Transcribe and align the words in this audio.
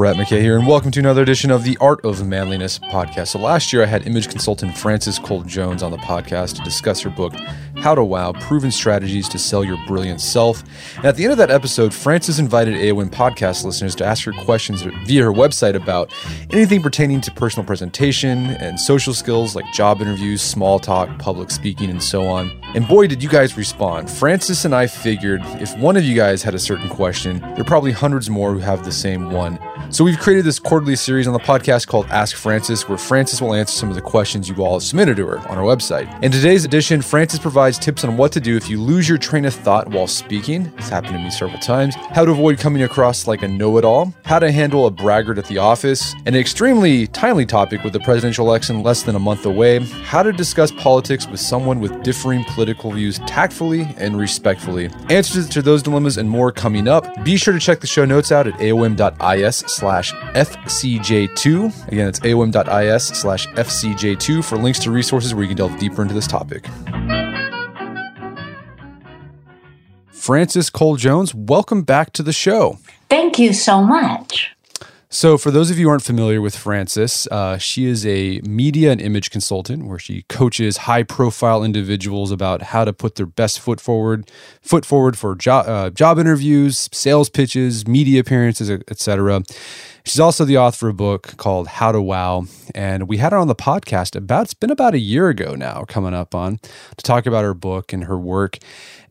Brett 0.00 0.16
McKay 0.16 0.40
here, 0.40 0.56
and 0.56 0.66
welcome 0.66 0.90
to 0.92 0.98
another 0.98 1.20
edition 1.20 1.50
of 1.50 1.62
the 1.62 1.76
Art 1.78 2.02
of 2.06 2.26
Manliness 2.26 2.78
podcast. 2.78 3.28
So, 3.28 3.38
last 3.38 3.70
year 3.70 3.82
I 3.82 3.86
had 3.86 4.06
image 4.06 4.30
consultant 4.30 4.74
Frances 4.74 5.18
Cole 5.18 5.42
Jones 5.42 5.82
on 5.82 5.90
the 5.90 5.98
podcast 5.98 6.56
to 6.56 6.62
discuss 6.62 7.02
her 7.02 7.10
book, 7.10 7.34
How 7.76 7.94
to 7.94 8.02
Wow 8.02 8.32
Proven 8.32 8.70
Strategies 8.70 9.28
to 9.28 9.38
Sell 9.38 9.62
Your 9.62 9.76
Brilliant 9.86 10.22
Self. 10.22 10.64
And 10.96 11.04
at 11.04 11.16
the 11.16 11.24
end 11.24 11.32
of 11.32 11.36
that 11.36 11.50
episode, 11.50 11.92
Frances 11.92 12.38
invited 12.38 12.76
AOM 12.76 13.10
podcast 13.10 13.62
listeners 13.62 13.94
to 13.96 14.06
ask 14.06 14.24
her 14.24 14.32
questions 14.32 14.80
via 15.04 15.22
her 15.22 15.32
website 15.32 15.74
about 15.74 16.10
anything 16.48 16.80
pertaining 16.80 17.20
to 17.20 17.30
personal 17.30 17.66
presentation 17.66 18.46
and 18.56 18.80
social 18.80 19.12
skills 19.12 19.54
like 19.54 19.70
job 19.74 20.00
interviews, 20.00 20.40
small 20.40 20.78
talk, 20.78 21.10
public 21.18 21.50
speaking, 21.50 21.90
and 21.90 22.02
so 22.02 22.26
on. 22.26 22.50
And 22.74 22.88
boy, 22.88 23.06
did 23.06 23.22
you 23.22 23.28
guys 23.28 23.54
respond. 23.58 24.08
Frances 24.08 24.64
and 24.64 24.74
I 24.74 24.86
figured 24.86 25.42
if 25.60 25.76
one 25.76 25.98
of 25.98 26.04
you 26.04 26.16
guys 26.16 26.42
had 26.42 26.54
a 26.54 26.58
certain 26.58 26.88
question, 26.88 27.40
there 27.40 27.60
are 27.60 27.64
probably 27.64 27.92
hundreds 27.92 28.30
more 28.30 28.54
who 28.54 28.60
have 28.60 28.82
the 28.86 28.92
same 28.92 29.30
one. 29.30 29.58
So 29.92 30.04
we've 30.04 30.20
created 30.20 30.44
this 30.44 30.60
quarterly 30.60 30.94
series 30.94 31.26
on 31.26 31.32
the 31.32 31.40
podcast 31.40 31.88
called 31.88 32.06
Ask 32.10 32.36
Frances, 32.36 32.88
where 32.88 32.96
Frances 32.96 33.42
will 33.42 33.54
answer 33.54 33.76
some 33.76 33.88
of 33.88 33.96
the 33.96 34.00
questions 34.00 34.48
you 34.48 34.54
all 34.62 34.74
have 34.74 34.84
submitted 34.84 35.16
to 35.16 35.26
her 35.26 35.38
on 35.40 35.58
our 35.58 35.64
website. 35.64 36.22
In 36.22 36.30
today's 36.30 36.64
edition, 36.64 37.02
Frances 37.02 37.40
provides 37.40 37.76
tips 37.76 38.04
on 38.04 38.16
what 38.16 38.30
to 38.32 38.40
do 38.40 38.56
if 38.56 38.70
you 38.70 38.80
lose 38.80 39.08
your 39.08 39.18
train 39.18 39.44
of 39.46 39.52
thought 39.52 39.88
while 39.88 40.06
speaking. 40.06 40.72
It's 40.78 40.88
happened 40.88 41.14
to 41.14 41.18
me 41.18 41.28
several 41.30 41.58
times. 41.58 41.96
How 41.96 42.24
to 42.24 42.30
avoid 42.30 42.60
coming 42.60 42.84
across 42.84 43.26
like 43.26 43.42
a 43.42 43.48
know-it-all. 43.48 44.14
How 44.24 44.38
to 44.38 44.52
handle 44.52 44.86
a 44.86 44.92
braggart 44.92 45.38
at 45.38 45.46
the 45.46 45.58
office. 45.58 46.14
An 46.24 46.36
extremely 46.36 47.08
timely 47.08 47.44
topic 47.44 47.82
with 47.82 47.92
the 47.92 48.00
presidential 48.00 48.46
election 48.46 48.84
less 48.84 49.02
than 49.02 49.16
a 49.16 49.20
month 49.20 49.44
away. 49.44 49.80
How 49.80 50.22
to 50.22 50.32
discuss 50.32 50.70
politics 50.70 51.26
with 51.26 51.40
someone 51.40 51.80
with 51.80 52.04
differing 52.04 52.44
political 52.44 52.92
views 52.92 53.18
tactfully 53.26 53.88
and 53.96 54.16
respectfully. 54.16 54.88
Answers 55.10 55.48
to 55.48 55.62
those 55.62 55.82
dilemmas 55.82 56.16
and 56.16 56.30
more 56.30 56.52
coming 56.52 56.86
up. 56.86 57.24
Be 57.24 57.36
sure 57.36 57.52
to 57.52 57.58
check 57.58 57.80
the 57.80 57.88
show 57.88 58.04
notes 58.04 58.30
out 58.30 58.46
at 58.46 58.54
aom.is 58.54 59.79
slash 59.80 60.12
FCJ2. 60.12 61.88
Again, 61.88 62.08
it's 62.08 62.20
aom.is 62.20 63.06
slash 63.06 63.48
FCJ2 63.48 64.44
for 64.44 64.56
links 64.56 64.78
to 64.80 64.90
resources 64.90 65.34
where 65.34 65.42
you 65.42 65.48
can 65.48 65.56
delve 65.56 65.78
deeper 65.78 66.02
into 66.02 66.14
this 66.14 66.26
topic. 66.26 66.66
Frances 70.12 70.68
Cole 70.70 70.96
Jones, 70.96 71.34
welcome 71.34 71.82
back 71.82 72.12
to 72.12 72.22
the 72.22 72.32
show. 72.32 72.78
Thank 73.08 73.38
you 73.38 73.52
so 73.52 73.82
much. 73.82 74.54
So, 75.12 75.36
for 75.36 75.50
those 75.50 75.72
of 75.72 75.78
you 75.78 75.86
who 75.86 75.90
aren't 75.90 76.04
familiar 76.04 76.40
with 76.40 76.54
Frances, 76.54 77.26
uh, 77.32 77.58
she 77.58 77.86
is 77.86 78.06
a 78.06 78.40
media 78.44 78.92
and 78.92 79.00
image 79.00 79.32
consultant 79.32 79.86
where 79.86 79.98
she 79.98 80.22
coaches 80.28 80.76
high-profile 80.76 81.64
individuals 81.64 82.30
about 82.30 82.62
how 82.62 82.84
to 82.84 82.92
put 82.92 83.16
their 83.16 83.26
best 83.26 83.58
foot 83.58 83.80
forward, 83.80 84.30
foot 84.62 84.86
forward 84.86 85.18
for 85.18 85.34
job 85.34 85.66
uh, 85.66 85.90
job 85.90 86.20
interviews, 86.20 86.88
sales 86.92 87.28
pitches, 87.28 87.88
media 87.88 88.20
appearances, 88.20 88.70
etc. 88.70 89.42
She's 90.04 90.20
also 90.20 90.44
the 90.44 90.58
author 90.58 90.88
of 90.88 90.94
a 90.94 90.96
book 90.96 91.36
called 91.36 91.66
How 91.66 91.90
to 91.90 92.00
Wow, 92.00 92.44
and 92.72 93.08
we 93.08 93.16
had 93.16 93.32
her 93.32 93.38
on 93.38 93.48
the 93.48 93.56
podcast 93.56 94.14
about 94.14 94.44
it's 94.44 94.54
been 94.54 94.70
about 94.70 94.94
a 94.94 95.00
year 95.00 95.28
ago 95.28 95.56
now, 95.56 95.82
coming 95.88 96.14
up 96.14 96.36
on 96.36 96.58
to 96.96 97.02
talk 97.02 97.26
about 97.26 97.42
her 97.42 97.52
book 97.52 97.92
and 97.92 98.04
her 98.04 98.16
work. 98.16 98.58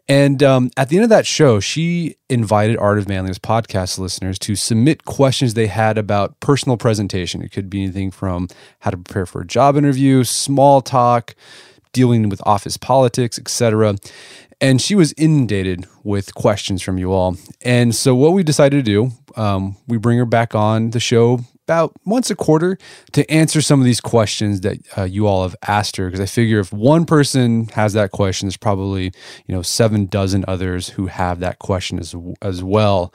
And 0.10 0.42
um, 0.42 0.72
at 0.76 0.90
the 0.90 0.98
end 0.98 1.04
of 1.04 1.12
that 1.12 1.28
show, 1.28 1.60
she 1.60 2.16
invited 2.30 2.78
Art 2.78 2.98
of 2.98 3.08
Manliness 3.08 3.38
podcast 3.38 4.00
listeners 4.00 4.40
to 4.40 4.56
submit 4.56 5.06
questions 5.06 5.54
they 5.54 5.68
had 5.68 6.00
about 6.00 6.40
personal 6.40 6.78
presentation. 6.78 7.44
It 7.44 7.52
could 7.52 7.70
be 7.70 7.84
anything 7.84 8.10
from 8.10 8.48
how 8.80 8.90
to 8.90 8.98
prepare 8.98 9.28
for 9.28 9.42
a 9.42 9.46
job 9.46 9.78
interview, 9.78 10.24
small 10.24 10.82
talk, 10.82 11.36
dealing 11.94 12.28
with 12.28 12.42
office 12.44 12.76
politics, 12.76 13.38
etc. 13.38 13.98
And 14.60 14.82
she 14.82 14.96
was 14.96 15.14
inundated 15.16 15.86
with 16.04 16.34
questions 16.34 16.82
from 16.82 16.98
you 16.98 17.14
all. 17.14 17.38
And 17.62 17.94
so, 17.94 18.16
what 18.16 18.34
we 18.34 18.42
decided 18.42 18.84
to 18.84 18.92
do, 18.92 19.12
um, 19.40 19.78
we 19.88 19.98
bring 19.98 20.18
her 20.18 20.26
back 20.26 20.56
on 20.56 20.90
the 20.90 21.00
show 21.00 21.42
about 21.70 21.94
once 22.04 22.32
a 22.32 22.36
quarter 22.36 22.80
to 23.12 23.30
answer 23.32 23.62
some 23.62 23.80
of 23.80 23.86
these 23.86 24.02
questions 24.02 24.62
that 24.62 24.80
uh, 24.98 25.04
you 25.04 25.28
all 25.28 25.44
have 25.44 25.56
asked 25.68 25.98
her. 25.98 26.08
Because 26.08 26.20
i 26.20 26.26
figure 26.26 26.60
if 26.60 26.74
one 26.74 27.06
person 27.06 27.68
has 27.70 27.94
that 27.94 28.10
question 28.10 28.48
there's 28.48 28.58
probably 28.58 29.12
you 29.46 29.56
know 29.56 29.62
seven 29.62 30.08
dozen 30.08 30.44
others 30.48 30.90
who 30.90 31.06
have 31.08 31.40
that 31.42 31.60
question 31.60 32.00
as, 32.00 32.16
as 32.42 32.64
well. 32.64 33.14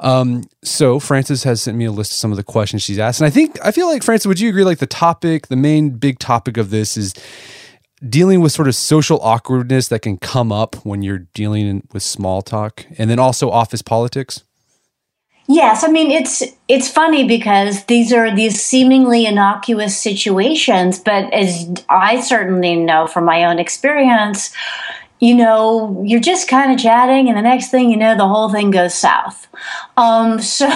Um, 0.00 0.44
so 0.64 0.98
frances 0.98 1.44
has 1.44 1.62
sent 1.62 1.76
me 1.76 1.84
a 1.84 1.92
list 1.92 2.12
of 2.12 2.16
some 2.16 2.30
of 2.32 2.36
the 2.36 2.42
questions 2.42 2.82
she's 2.82 2.98
asked. 2.98 3.20
And 3.20 3.26
i 3.26 3.30
think 3.30 3.58
i 3.62 3.70
feel 3.70 3.88
like 3.88 4.02
frances 4.02 4.26
would 4.26 4.40
you 4.40 4.48
agree 4.48 4.64
like 4.64 4.78
the 4.78 4.86
topic 4.86 5.48
the 5.48 5.56
main 5.56 5.90
big 5.90 6.18
topic 6.18 6.56
of 6.56 6.70
this 6.70 6.96
is 6.96 7.12
dealing 8.08 8.40
with 8.40 8.52
sort 8.52 8.68
of 8.68 8.74
social 8.74 9.20
awkwardness 9.20 9.88
that 9.88 10.00
can 10.00 10.16
come 10.16 10.50
up 10.50 10.74
when 10.84 11.02
you're 11.02 11.26
dealing 11.34 11.86
with 11.92 12.02
small 12.02 12.40
talk 12.40 12.86
and 12.96 13.10
then 13.10 13.18
also 13.18 13.50
office 13.50 13.82
politics 13.82 14.42
Yes, 15.48 15.82
I 15.84 15.88
mean 15.88 16.10
it's 16.10 16.42
it's 16.68 16.88
funny 16.88 17.26
because 17.26 17.84
these 17.86 18.12
are 18.12 18.34
these 18.34 18.62
seemingly 18.62 19.26
innocuous 19.26 19.96
situations, 19.96 21.00
but 21.00 21.32
as 21.32 21.68
I 21.88 22.20
certainly 22.20 22.76
know 22.76 23.06
from 23.06 23.24
my 23.24 23.44
own 23.44 23.58
experience, 23.58 24.52
you 25.22 25.36
know, 25.36 26.02
you're 26.04 26.20
just 26.20 26.48
kind 26.48 26.72
of 26.72 26.78
chatting, 26.78 27.28
and 27.28 27.36
the 27.36 27.42
next 27.42 27.70
thing 27.70 27.90
you 27.90 27.96
know, 27.96 28.16
the 28.16 28.26
whole 28.26 28.50
thing 28.50 28.72
goes 28.72 28.92
south. 28.92 29.46
Um, 29.96 30.40
so, 30.40 30.68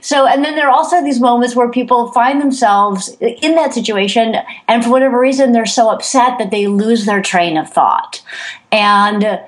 so, 0.00 0.26
and 0.26 0.44
then 0.44 0.54
there 0.54 0.68
are 0.68 0.72
also 0.72 1.02
these 1.02 1.20
moments 1.20 1.56
where 1.56 1.68
people 1.70 2.12
find 2.12 2.40
themselves 2.40 3.16
in 3.20 3.54
that 3.56 3.74
situation, 3.74 4.36
and 4.68 4.84
for 4.84 4.90
whatever 4.90 5.18
reason, 5.18 5.52
they're 5.52 5.66
so 5.66 5.90
upset 5.90 6.38
that 6.38 6.52
they 6.52 6.66
lose 6.68 7.04
their 7.04 7.22
train 7.22 7.56
of 7.56 7.68
thought, 7.68 8.22
and 8.70 9.40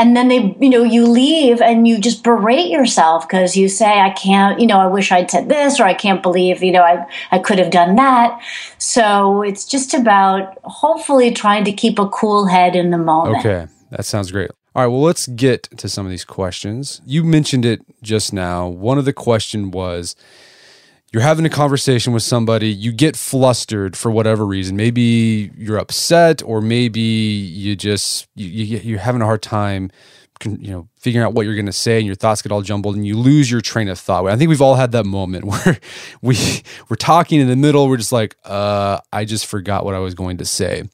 and 0.00 0.16
then 0.16 0.28
they 0.28 0.56
you 0.60 0.70
know 0.70 0.82
you 0.82 1.06
leave 1.06 1.60
and 1.60 1.86
you 1.86 2.00
just 2.00 2.24
berate 2.24 2.70
yourself 2.70 3.28
because 3.28 3.56
you 3.56 3.68
say 3.68 4.00
i 4.00 4.10
can't 4.10 4.58
you 4.58 4.66
know 4.66 4.78
i 4.78 4.86
wish 4.86 5.12
i'd 5.12 5.30
said 5.30 5.48
this 5.48 5.78
or 5.78 5.84
i 5.84 5.94
can't 5.94 6.22
believe 6.22 6.62
you 6.62 6.72
know 6.72 6.82
i, 6.82 7.06
I 7.30 7.38
could 7.38 7.58
have 7.58 7.70
done 7.70 7.96
that. 7.96 8.40
So 8.78 9.42
it's 9.42 9.64
just 9.64 9.94
about 9.94 10.58
hopefully 10.64 11.30
trying 11.32 11.64
to 11.64 11.72
keep 11.72 11.98
a 11.98 12.08
cool 12.08 12.46
head 12.46 12.74
in 12.76 12.90
the 12.90 12.98
moment. 12.98 13.38
Okay. 13.38 13.66
That 13.90 14.04
sounds 14.04 14.30
great. 14.30 14.50
All 14.74 14.82
right. 14.82 14.88
Well 14.88 15.02
let's 15.02 15.26
get 15.26 15.64
to 15.78 15.88
some 15.88 16.06
of 16.06 16.10
these 16.10 16.24
questions. 16.24 17.00
You 17.04 17.24
mentioned 17.24 17.64
it 17.64 17.80
just 18.02 18.32
now. 18.32 18.68
One 18.68 18.98
of 18.98 19.04
the 19.04 19.12
question 19.12 19.70
was 19.70 20.16
you're 21.12 21.22
having 21.22 21.44
a 21.44 21.50
conversation 21.50 22.12
with 22.12 22.22
somebody, 22.22 22.68
you 22.68 22.92
get 22.92 23.16
flustered 23.16 23.96
for 23.96 24.10
whatever 24.10 24.46
reason. 24.46 24.76
Maybe 24.76 25.50
you're 25.56 25.78
upset, 25.78 26.42
or 26.42 26.60
maybe 26.60 27.00
you 27.00 27.74
just 27.74 28.28
you, 28.36 28.78
you're 28.78 29.00
having 29.00 29.20
a 29.20 29.24
hard 29.24 29.42
time, 29.42 29.90
you 30.44 30.70
know, 30.70 30.88
figuring 30.96 31.26
out 31.26 31.34
what 31.34 31.46
you're 31.46 31.56
going 31.56 31.66
to 31.66 31.72
say, 31.72 31.98
and 31.98 32.06
your 32.06 32.14
thoughts 32.14 32.42
get 32.42 32.52
all 32.52 32.62
jumbled, 32.62 32.94
and 32.94 33.04
you 33.04 33.18
lose 33.18 33.50
your 33.50 33.60
train 33.60 33.88
of 33.88 33.98
thought. 33.98 34.24
I 34.28 34.36
think 34.36 34.48
we've 34.48 34.62
all 34.62 34.76
had 34.76 34.92
that 34.92 35.04
moment 35.04 35.44
where 35.46 35.78
we 36.22 36.36
we're 36.88 36.96
talking 36.96 37.40
in 37.40 37.48
the 37.48 37.56
middle, 37.56 37.88
we're 37.88 37.96
just 37.96 38.12
like, 38.12 38.36
uh, 38.44 39.00
I 39.12 39.24
just 39.24 39.46
forgot 39.46 39.84
what 39.84 39.94
I 39.94 39.98
was 39.98 40.14
going 40.14 40.36
to 40.38 40.44
say, 40.44 40.88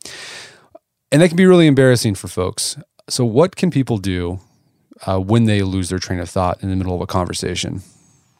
and 1.12 1.20
that 1.20 1.28
can 1.28 1.36
be 1.36 1.46
really 1.46 1.66
embarrassing 1.66 2.14
for 2.14 2.28
folks. 2.28 2.78
So, 3.10 3.26
what 3.26 3.54
can 3.54 3.70
people 3.70 3.98
do 3.98 4.40
uh, 5.06 5.18
when 5.18 5.44
they 5.44 5.60
lose 5.60 5.90
their 5.90 5.98
train 5.98 6.20
of 6.20 6.30
thought 6.30 6.62
in 6.62 6.70
the 6.70 6.76
middle 6.76 6.94
of 6.94 7.02
a 7.02 7.06
conversation? 7.06 7.82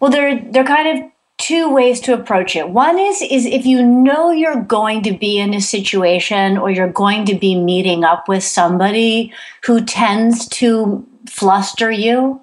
Well, 0.01 0.11
they're 0.11 0.41
they're 0.51 0.65
kind 0.65 0.99
of 0.99 1.11
two 1.39 1.73
ways 1.73 2.01
to 2.01 2.15
approach 2.15 2.57
it. 2.57 2.71
One 2.71 2.99
is 2.99 3.23
is 3.23 3.47
if 3.47 3.67
you 3.67 3.83
know 3.83 4.31
you're 4.31 4.63
going 4.63 5.03
to 5.03 5.13
be 5.13 5.39
in 5.39 5.55
a 5.55 5.61
situation 5.61 6.57
or 6.57 6.71
you're 6.71 6.91
going 6.91 7.27
to 7.27 7.35
be 7.35 7.55
meeting 7.55 8.05
up 8.05 8.29
with 8.29 8.43
somebody 8.43 9.33
who 9.65 9.85
tends 9.85 10.49
to 10.49 11.07
fluster 11.29 11.91
you, 11.91 12.41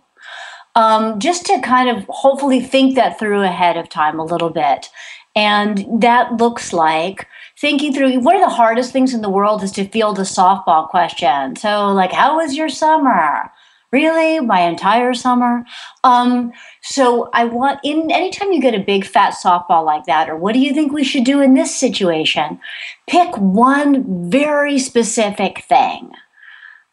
um, 0.75 1.19
just 1.19 1.45
to 1.47 1.59
kind 1.61 1.89
of 1.89 2.05
hopefully 2.09 2.59
think 2.59 2.95
that 2.95 3.17
through 3.17 3.41
ahead 3.41 3.77
of 3.77 3.89
time 3.89 4.19
a 4.19 4.25
little 4.25 4.49
bit. 4.49 4.89
And 5.35 5.85
that 6.01 6.33
looks 6.33 6.73
like 6.73 7.27
thinking 7.57 7.93
through 7.93 8.19
one 8.19 8.35
of 8.35 8.41
the 8.41 8.55
hardest 8.55 8.91
things 8.91 9.13
in 9.13 9.21
the 9.21 9.29
world 9.29 9.63
is 9.63 9.71
to 9.71 9.87
field 9.87 10.19
a 10.19 10.23
softball 10.23 10.87
question. 10.87 11.55
So, 11.55 11.91
like, 11.91 12.11
how 12.11 12.37
was 12.37 12.55
your 12.55 12.69
summer? 12.69 13.51
Really, 13.93 14.39
my 14.39 14.61
entire 14.61 15.13
summer. 15.13 15.63
Um, 16.03 16.51
so 16.81 17.29
I 17.31 17.45
want 17.45 17.79
in 17.83 18.09
anytime 18.09 18.51
you 18.51 18.59
get 18.59 18.73
a 18.73 18.79
big 18.79 19.05
fat 19.05 19.35
softball 19.35 19.85
like 19.85 20.05
that, 20.05 20.31
or 20.31 20.35
what 20.35 20.53
do 20.53 20.59
you 20.59 20.73
think 20.73 20.91
we 20.91 21.03
should 21.03 21.23
do 21.23 21.41
in 21.41 21.53
this 21.53 21.79
situation? 21.79 22.59
Pick 23.07 23.37
one 23.37 24.31
very 24.31 24.79
specific 24.79 25.63
thing. 25.69 26.11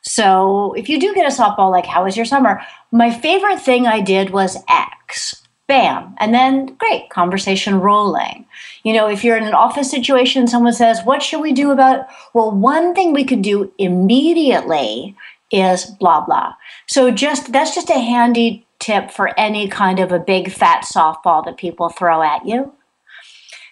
So 0.02 0.74
if 0.74 0.90
you 0.90 1.00
do 1.00 1.14
get 1.14 1.26
a 1.26 1.34
softball 1.34 1.70
like 1.70 1.86
how 1.86 2.04
was 2.04 2.18
your 2.18 2.26
summer? 2.26 2.60
My 2.92 3.10
favorite 3.10 3.60
thing 3.60 3.86
I 3.86 4.02
did 4.02 4.28
was 4.28 4.58
X. 4.68 5.36
Bam. 5.68 6.16
And 6.18 6.34
then 6.34 6.74
great, 6.74 7.10
conversation 7.10 7.80
rolling. 7.80 8.44
You 8.82 8.92
know, 8.92 9.08
if 9.08 9.22
you're 9.22 9.36
in 9.36 9.44
an 9.44 9.54
office 9.54 9.88
situation, 9.88 10.48
someone 10.48 10.72
says, 10.72 11.00
What 11.04 11.22
should 11.22 11.40
we 11.40 11.52
do 11.52 11.70
about? 11.70 12.08
Well, 12.34 12.50
one 12.50 12.92
thing 12.92 13.12
we 13.12 13.24
could 13.24 13.40
do 13.40 13.72
immediately 13.78 15.16
is 15.50 15.86
blah 15.86 16.24
blah. 16.24 16.54
So 16.86 17.10
just 17.10 17.52
that's 17.52 17.74
just 17.74 17.90
a 17.90 17.98
handy 17.98 18.66
tip 18.78 19.10
for 19.10 19.38
any 19.38 19.68
kind 19.68 19.98
of 19.98 20.12
a 20.12 20.18
big 20.18 20.50
fat 20.50 20.84
softball 20.84 21.44
that 21.44 21.56
people 21.56 21.88
throw 21.88 22.22
at 22.22 22.46
you. 22.46 22.72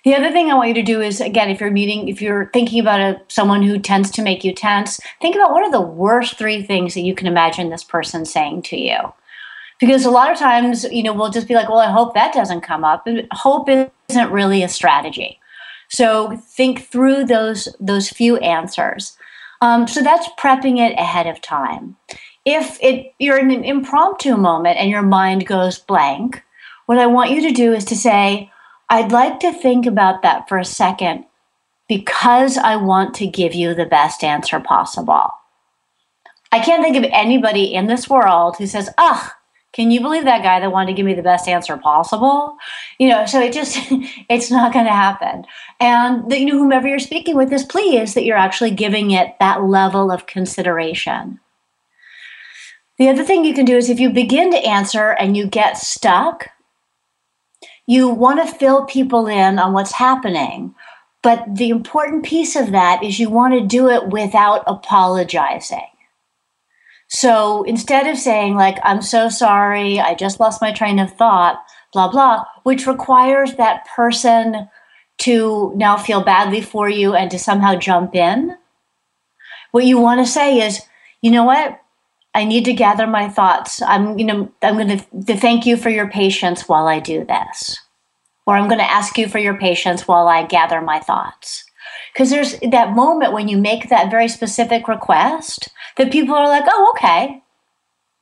The 0.05 0.15
other 0.15 0.31
thing 0.31 0.51
I 0.51 0.55
want 0.55 0.69
you 0.69 0.75
to 0.75 0.83
do 0.83 1.01
is 1.01 1.21
again, 1.21 1.51
if 1.51 1.61
you're 1.61 1.71
meeting, 1.71 2.09
if 2.09 2.23
you're 2.23 2.51
thinking 2.53 2.81
about 2.81 3.01
a, 3.01 3.21
someone 3.29 3.63
who 3.63 3.79
tends 3.79 4.11
to 4.13 4.23
make 4.23 4.45
you 4.45 4.55
tense, 4.55 5.01
think 5.21 5.35
about 5.35 5.53
what 5.53 5.65
are 5.65 5.71
the 5.71 5.81
worst 5.81 6.39
three 6.39 6.63
things 6.63 6.95
that 6.95 7.03
you 7.03 7.15
can 7.15 7.27
imagine 7.27 7.71
this 7.71 7.85
person 7.85 8.25
saying 8.25 8.63
to 8.63 8.79
you. 8.79 8.97
Because 9.81 10.05
a 10.05 10.11
lot 10.11 10.33
of 10.33 10.39
times, 10.39 10.85
you 10.85 11.03
know, 11.03 11.13
we'll 11.13 11.31
just 11.31 11.47
be 11.47 11.55
like, 11.55 11.69
well, 11.69 11.79
I 11.79 11.91
hope 11.91 12.15
that 12.15 12.35
doesn't 12.35 12.63
come 12.63 12.85
up. 12.85 13.07
And 13.07 13.29
hope 13.33 13.69
isn't 14.09 14.33
really 14.33 14.63
a 14.63 14.69
strategy. 14.69 15.39
So 15.89 16.37
think 16.37 16.83
through 16.83 17.25
those 17.25 17.69
those 17.81 18.09
few 18.09 18.37
answers. 18.39 19.17
Um, 19.61 19.89
so 19.89 20.03
that's 20.03 20.29
prepping 20.39 20.79
it 20.79 20.99
ahead 20.99 21.27
of 21.27 21.41
time. 21.41 21.97
If 22.45 22.79
it 22.81 23.13
you're 23.19 23.39
in 23.39 23.51
an 23.51 23.65
impromptu 23.65 24.37
moment 24.37 24.79
and 24.79 24.91
your 24.91 25.03
mind 25.03 25.47
goes 25.47 25.79
blank, 25.79 26.43
what 26.87 26.99
I 26.99 27.07
want 27.07 27.31
you 27.31 27.43
to 27.43 27.53
do 27.53 27.73
is 27.73 27.85
to 27.87 27.97
say, 27.97 28.51
I'd 28.89 29.13
like 29.13 29.41
to 29.41 29.53
think 29.53 29.85
about 29.85 30.23
that 30.23 30.49
for 30.49 30.59
a 30.59 30.65
second 30.65 31.25
because 31.89 32.57
I 32.57 32.77
want 32.77 33.15
to 33.17 33.27
give 33.27 33.55
you 33.55 33.75
the 33.75 33.85
best 33.85 34.23
answer 34.23 34.61
possible. 34.61 35.31
I 36.51 36.61
can't 36.61 36.83
think 36.83 36.97
of 36.97 37.11
anybody 37.13 37.75
in 37.75 37.87
this 37.87 38.09
world 38.09 38.57
who 38.57 38.67
says, 38.67 38.89
ugh, 38.97 39.31
can 39.73 39.91
you 39.91 40.01
believe 40.01 40.25
that 40.25 40.43
guy 40.43 40.61
that 40.61 40.73
wanted 40.73 40.87
to 40.89 40.93
give 40.95 41.05
me 41.05 41.15
the 41.15 41.23
best 41.23 41.47
answer 41.47 41.77
possible? 41.77 42.57
You 42.99 43.09
know, 43.09 43.27
so 43.27 43.41
it 43.41 43.53
just, 43.53 43.79
it's 44.29 44.51
not 44.51 44.73
going 44.73 44.87
to 44.87 44.93
happen. 44.93 45.45
And 45.79 46.31
that, 46.31 46.41
you 46.41 46.47
know, 46.47 46.59
whomever 46.59 46.89
you're 46.89 46.99
speaking 46.99 47.37
with 47.37 47.53
is 47.53 47.65
pleased 47.65 48.15
that 48.15 48.25
you're 48.25 48.37
actually 48.37 48.71
giving 48.71 49.11
it 49.11 49.37
that 49.41 49.65
level 49.65 50.11
of 50.11 50.27
consideration. 50.27 51.39
The 52.99 53.09
other 53.09 53.25
thing 53.25 53.45
you 53.45 53.55
can 53.55 53.65
do 53.65 53.77
is 53.77 53.91
if 53.91 54.01
you 54.01 54.11
begin 54.11 54.51
to 54.51 54.59
answer 54.59 55.11
and 55.11 55.37
you 55.37 55.47
get 55.47 55.77
stuck, 55.77 56.49
you 57.87 58.09
want 58.09 58.45
to 58.45 58.53
fill 58.53 58.87
people 58.87 59.27
in 59.27 59.59
on 59.59 59.73
what's 59.73 59.93
happening. 59.93 60.75
But 61.23 61.45
the 61.57 61.69
important 61.69 62.25
piece 62.25 62.57
of 62.57 62.73
that 62.73 63.03
is 63.03 63.19
you 63.19 63.31
want 63.31 63.55
to 63.55 63.67
do 63.67 63.89
it 63.89 64.09
without 64.09 64.65
apologizing. 64.67 65.87
So 67.09 67.63
instead 67.65 68.07
of 68.07 68.19
saying, 68.19 68.55
like, 68.55 68.79
I'm 68.83 69.03
so 69.03 69.29
sorry, 69.29 69.99
I 69.99 70.15
just 70.15 70.41
lost 70.41 70.61
my 70.61 70.73
train 70.73 70.99
of 70.99 71.13
thought, 71.13 71.59
blah, 71.93 72.11
blah, 72.11 72.45
which 72.65 72.87
requires 72.87 73.55
that 73.55 73.87
person 73.95 74.69
to 75.19 75.73
now 75.75 75.97
feel 75.97 76.23
badly 76.23 76.61
for 76.61 76.89
you 76.89 77.15
and 77.15 77.31
to 77.31 77.39
somehow 77.39 77.75
jump 77.77 78.15
in, 78.15 78.57
what 79.73 79.85
you 79.85 79.99
want 79.99 80.21
to 80.21 80.31
say 80.31 80.61
is, 80.67 80.81
you 81.23 81.31
know 81.31 81.45
what? 81.45 81.81
I 82.35 82.45
need 82.45 82.67
to 82.67 82.73
gather 82.73 83.07
my 83.07 83.29
thoughts. 83.29 83.83
I'm, 83.83 84.19
you 84.19 84.25
know, 84.25 84.53
I'm 84.63 84.77
going 84.77 84.99
to, 84.99 85.37
thank 85.37 85.67
you 85.67 85.77
for 85.77 85.91
your 85.91 86.09
patience 86.09 86.69
while 86.69 86.87
I 86.87 87.01
do 87.01 87.25
this. 87.25 87.79
Or 88.47 88.57
I'm 88.57 88.69
going 88.69 88.79
to 88.79 88.91
ask 88.91 89.19
you 89.19 89.29
for 89.29 89.39
your 89.39 89.59
patience 89.59 90.07
while 90.07 90.29
I 90.29 90.47
gather 90.47 90.81
my 90.81 91.01
thoughts. 91.01 91.65
Because 92.13 92.31
there's 92.31 92.59
that 92.71 92.95
moment 92.95 93.33
when 93.33 93.49
you 93.49 93.59
make 93.59 93.89
that 93.89 94.11
very 94.11 94.29
specific 94.29 94.89
request 94.89 95.69
that 95.99 96.13
people 96.13 96.35
are 96.35 96.49
like, 96.49 96.65
oh, 96.67 96.95
okay. 96.97 97.43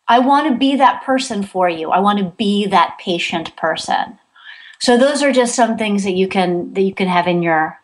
I 0.08 0.18
want 0.20 0.48
to 0.48 0.56
be 0.56 0.76
that 0.76 1.02
person 1.02 1.42
for 1.42 1.68
you. 1.68 1.90
I 1.90 1.98
want 1.98 2.18
to 2.18 2.24
be 2.36 2.66
that 2.66 2.96
patient 3.00 3.54
person. 3.56 4.18
So 4.80 4.96
those 4.96 5.22
are 5.22 5.32
just 5.32 5.54
some 5.54 5.76
things 5.76 6.04
that 6.04 6.12
you 6.12 6.28
can 6.28 6.72
that 6.74 6.82
you 6.82 6.94
can 6.94 7.08
have 7.08 7.26
in 7.26 7.42
your 7.42 7.78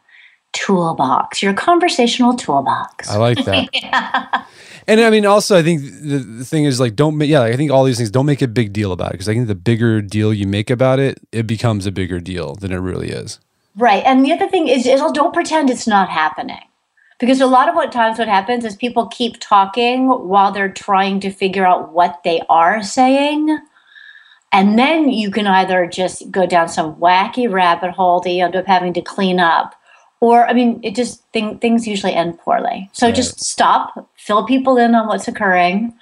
toolbox, 0.52 1.42
your 1.42 1.54
conversational 1.54 2.34
toolbox. 2.34 3.08
I 3.08 3.16
like 3.16 3.44
that. 3.44 3.68
yeah. 3.74 4.44
And 4.86 5.00
I 5.00 5.10
mean, 5.10 5.24
also, 5.24 5.56
I 5.56 5.62
think 5.62 5.82
the, 5.82 6.18
the 6.18 6.44
thing 6.44 6.64
is 6.64 6.80
like, 6.80 6.96
don't 6.96 7.16
make, 7.16 7.30
yeah, 7.30 7.40
like, 7.40 7.54
I 7.54 7.56
think 7.56 7.70
all 7.70 7.84
these 7.84 7.96
things, 7.96 8.10
don't 8.10 8.26
make 8.26 8.42
a 8.42 8.48
big 8.48 8.72
deal 8.72 8.92
about 8.92 9.14
it. 9.14 9.18
Cause 9.18 9.28
I 9.28 9.34
think 9.34 9.46
the 9.46 9.54
bigger 9.54 10.02
deal 10.02 10.34
you 10.34 10.46
make 10.46 10.70
about 10.70 10.98
it, 10.98 11.18
it 11.30 11.46
becomes 11.46 11.86
a 11.86 11.92
bigger 11.92 12.20
deal 12.20 12.56
than 12.56 12.72
it 12.72 12.78
really 12.78 13.10
is. 13.10 13.38
Right. 13.76 14.02
And 14.04 14.24
the 14.24 14.32
other 14.32 14.48
thing 14.48 14.68
is, 14.68 14.86
is 14.86 15.00
don't 15.12 15.32
pretend 15.32 15.70
it's 15.70 15.86
not 15.86 16.10
happening. 16.10 16.60
Because 17.22 17.40
a 17.40 17.46
lot 17.46 17.68
of 17.68 17.76
what 17.76 17.92
times 17.92 18.18
what 18.18 18.26
happens 18.26 18.64
is 18.64 18.74
people 18.74 19.06
keep 19.06 19.38
talking 19.38 20.08
while 20.08 20.50
they're 20.50 20.68
trying 20.72 21.20
to 21.20 21.30
figure 21.30 21.64
out 21.64 21.92
what 21.92 22.20
they 22.24 22.40
are 22.48 22.82
saying. 22.82 23.60
And 24.50 24.76
then 24.76 25.08
you 25.08 25.30
can 25.30 25.46
either 25.46 25.86
just 25.86 26.32
go 26.32 26.46
down 26.46 26.68
some 26.68 26.96
wacky 26.96 27.48
rabbit 27.48 27.92
hole 27.92 28.18
that 28.22 28.30
you 28.30 28.44
end 28.44 28.56
up 28.56 28.66
having 28.66 28.92
to 28.94 29.00
clean 29.00 29.38
up. 29.38 29.76
Or, 30.18 30.48
I 30.48 30.52
mean, 30.52 30.80
it 30.82 30.96
just, 30.96 31.22
thing, 31.32 31.60
things 31.60 31.86
usually 31.86 32.12
end 32.12 32.40
poorly. 32.40 32.90
So 32.92 33.06
right. 33.06 33.14
just 33.14 33.38
stop, 33.40 34.10
fill 34.16 34.44
people 34.44 34.76
in 34.76 34.96
on 34.96 35.06
what's 35.06 35.28
occurring, 35.28 35.94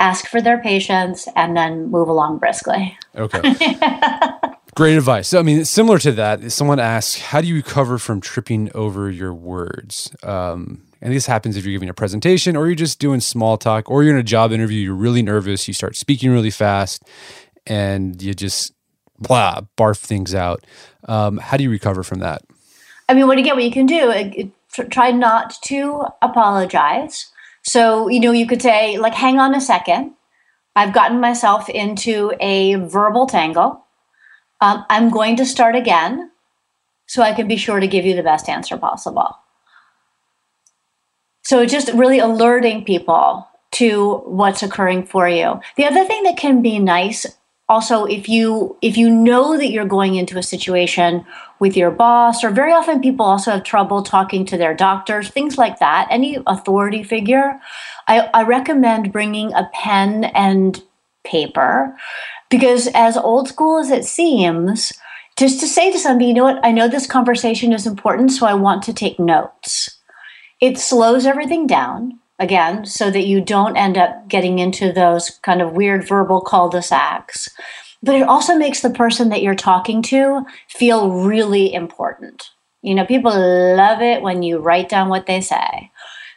ask 0.00 0.28
for 0.28 0.40
their 0.40 0.62
patience, 0.62 1.28
and 1.36 1.58
then 1.58 1.90
move 1.90 2.08
along 2.08 2.38
briskly. 2.38 2.96
Okay. 3.14 3.42
Great 4.78 4.96
advice. 4.96 5.26
So, 5.26 5.40
I 5.40 5.42
mean, 5.42 5.64
similar 5.64 5.98
to 5.98 6.12
that, 6.12 6.52
someone 6.52 6.78
asks, 6.78 7.20
how 7.20 7.40
do 7.40 7.48
you 7.48 7.56
recover 7.56 7.98
from 7.98 8.20
tripping 8.20 8.70
over 8.76 9.10
your 9.10 9.34
words? 9.34 10.14
Um, 10.22 10.84
and 11.00 11.12
this 11.12 11.26
happens 11.26 11.56
if 11.56 11.64
you're 11.64 11.72
giving 11.72 11.88
a 11.88 11.94
presentation 11.94 12.54
or 12.54 12.66
you're 12.66 12.76
just 12.76 13.00
doing 13.00 13.18
small 13.18 13.56
talk 13.56 13.90
or 13.90 14.04
you're 14.04 14.14
in 14.14 14.20
a 14.20 14.22
job 14.22 14.52
interview, 14.52 14.78
you're 14.78 14.94
really 14.94 15.20
nervous, 15.20 15.66
you 15.66 15.74
start 15.74 15.96
speaking 15.96 16.30
really 16.30 16.52
fast, 16.52 17.02
and 17.66 18.22
you 18.22 18.34
just 18.34 18.72
blah, 19.18 19.62
barf 19.76 19.98
things 19.98 20.32
out. 20.32 20.64
Um, 21.08 21.38
how 21.38 21.56
do 21.56 21.64
you 21.64 21.70
recover 21.70 22.04
from 22.04 22.20
that? 22.20 22.42
I 23.08 23.14
mean, 23.14 23.26
what 23.26 23.36
again, 23.36 23.56
what 23.56 23.64
you 23.64 23.72
can 23.72 23.86
do, 23.86 24.12
uh, 24.12 24.84
try 24.90 25.10
not 25.10 25.60
to 25.62 26.04
apologize. 26.22 27.26
So, 27.64 28.06
you 28.06 28.20
know, 28.20 28.30
you 28.30 28.46
could 28.46 28.62
say, 28.62 28.96
like, 28.96 29.14
hang 29.14 29.40
on 29.40 29.56
a 29.56 29.60
second. 29.60 30.12
I've 30.76 30.94
gotten 30.94 31.18
myself 31.18 31.68
into 31.68 32.32
a 32.38 32.76
verbal 32.76 33.26
tangle 33.26 33.84
um, 34.60 34.84
I'm 34.88 35.10
going 35.10 35.36
to 35.36 35.46
start 35.46 35.76
again 35.76 36.30
so 37.06 37.22
I 37.22 37.32
can 37.32 37.48
be 37.48 37.56
sure 37.56 37.80
to 37.80 37.86
give 37.86 38.04
you 38.04 38.14
the 38.14 38.22
best 38.22 38.48
answer 38.48 38.76
possible. 38.76 39.36
So 41.42 41.64
just 41.64 41.92
really 41.92 42.18
alerting 42.18 42.84
people 42.84 43.48
to 43.72 44.16
what's 44.26 44.62
occurring 44.62 45.06
for 45.06 45.28
you. 45.28 45.60
The 45.76 45.84
other 45.84 46.04
thing 46.04 46.22
that 46.24 46.36
can 46.36 46.62
be 46.62 46.78
nice 46.78 47.26
also 47.68 48.04
if 48.06 48.28
you 48.28 48.76
if 48.80 48.96
you 48.96 49.10
know 49.10 49.56
that 49.56 49.70
you're 49.70 49.84
going 49.84 50.14
into 50.14 50.38
a 50.38 50.42
situation 50.42 51.24
with 51.58 51.76
your 51.76 51.90
boss 51.90 52.42
or 52.42 52.50
very 52.50 52.72
often 52.72 53.00
people 53.00 53.26
also 53.26 53.50
have 53.50 53.62
trouble 53.62 54.02
talking 54.02 54.46
to 54.46 54.56
their 54.56 54.74
doctors 54.74 55.28
things 55.28 55.58
like 55.58 55.78
that 55.78 56.08
any 56.10 56.38
authority 56.46 57.02
figure 57.02 57.60
i, 58.06 58.20
I 58.32 58.42
recommend 58.44 59.12
bringing 59.12 59.52
a 59.52 59.68
pen 59.74 60.24
and 60.24 60.82
paper 61.24 61.94
because 62.50 62.88
as 62.94 63.16
old 63.16 63.48
school 63.48 63.78
as 63.78 63.90
it 63.90 64.04
seems, 64.04 64.92
just 65.38 65.60
to 65.60 65.66
say 65.66 65.92
to 65.92 65.98
somebody, 65.98 66.26
you 66.26 66.34
know 66.34 66.44
what, 66.44 66.64
I 66.64 66.72
know 66.72 66.88
this 66.88 67.06
conversation 67.06 67.72
is 67.72 67.86
important, 67.86 68.32
so 68.32 68.46
I 68.46 68.54
want 68.54 68.82
to 68.84 68.92
take 68.92 69.18
notes. 69.18 69.98
It 70.60 70.78
slows 70.78 71.26
everything 71.26 71.66
down, 71.66 72.18
again, 72.38 72.86
so 72.86 73.10
that 73.10 73.26
you 73.26 73.40
don't 73.40 73.76
end 73.76 73.98
up 73.98 74.28
getting 74.28 74.58
into 74.58 74.92
those 74.92 75.38
kind 75.42 75.60
of 75.60 75.72
weird 75.72 76.06
verbal 76.06 76.40
cul 76.40 76.68
de 76.68 76.82
sacs. 76.82 77.48
But 78.02 78.14
it 78.14 78.22
also 78.22 78.56
makes 78.56 78.80
the 78.80 78.90
person 78.90 79.28
that 79.28 79.42
you're 79.42 79.54
talking 79.54 80.02
to 80.02 80.44
feel 80.68 81.10
really 81.10 81.72
important. 81.72 82.50
You 82.82 82.94
know, 82.94 83.04
people 83.04 83.32
love 83.32 84.00
it 84.02 84.22
when 84.22 84.42
you 84.42 84.58
write 84.58 84.88
down 84.88 85.08
what 85.08 85.26
they 85.26 85.40
say. 85.40 85.90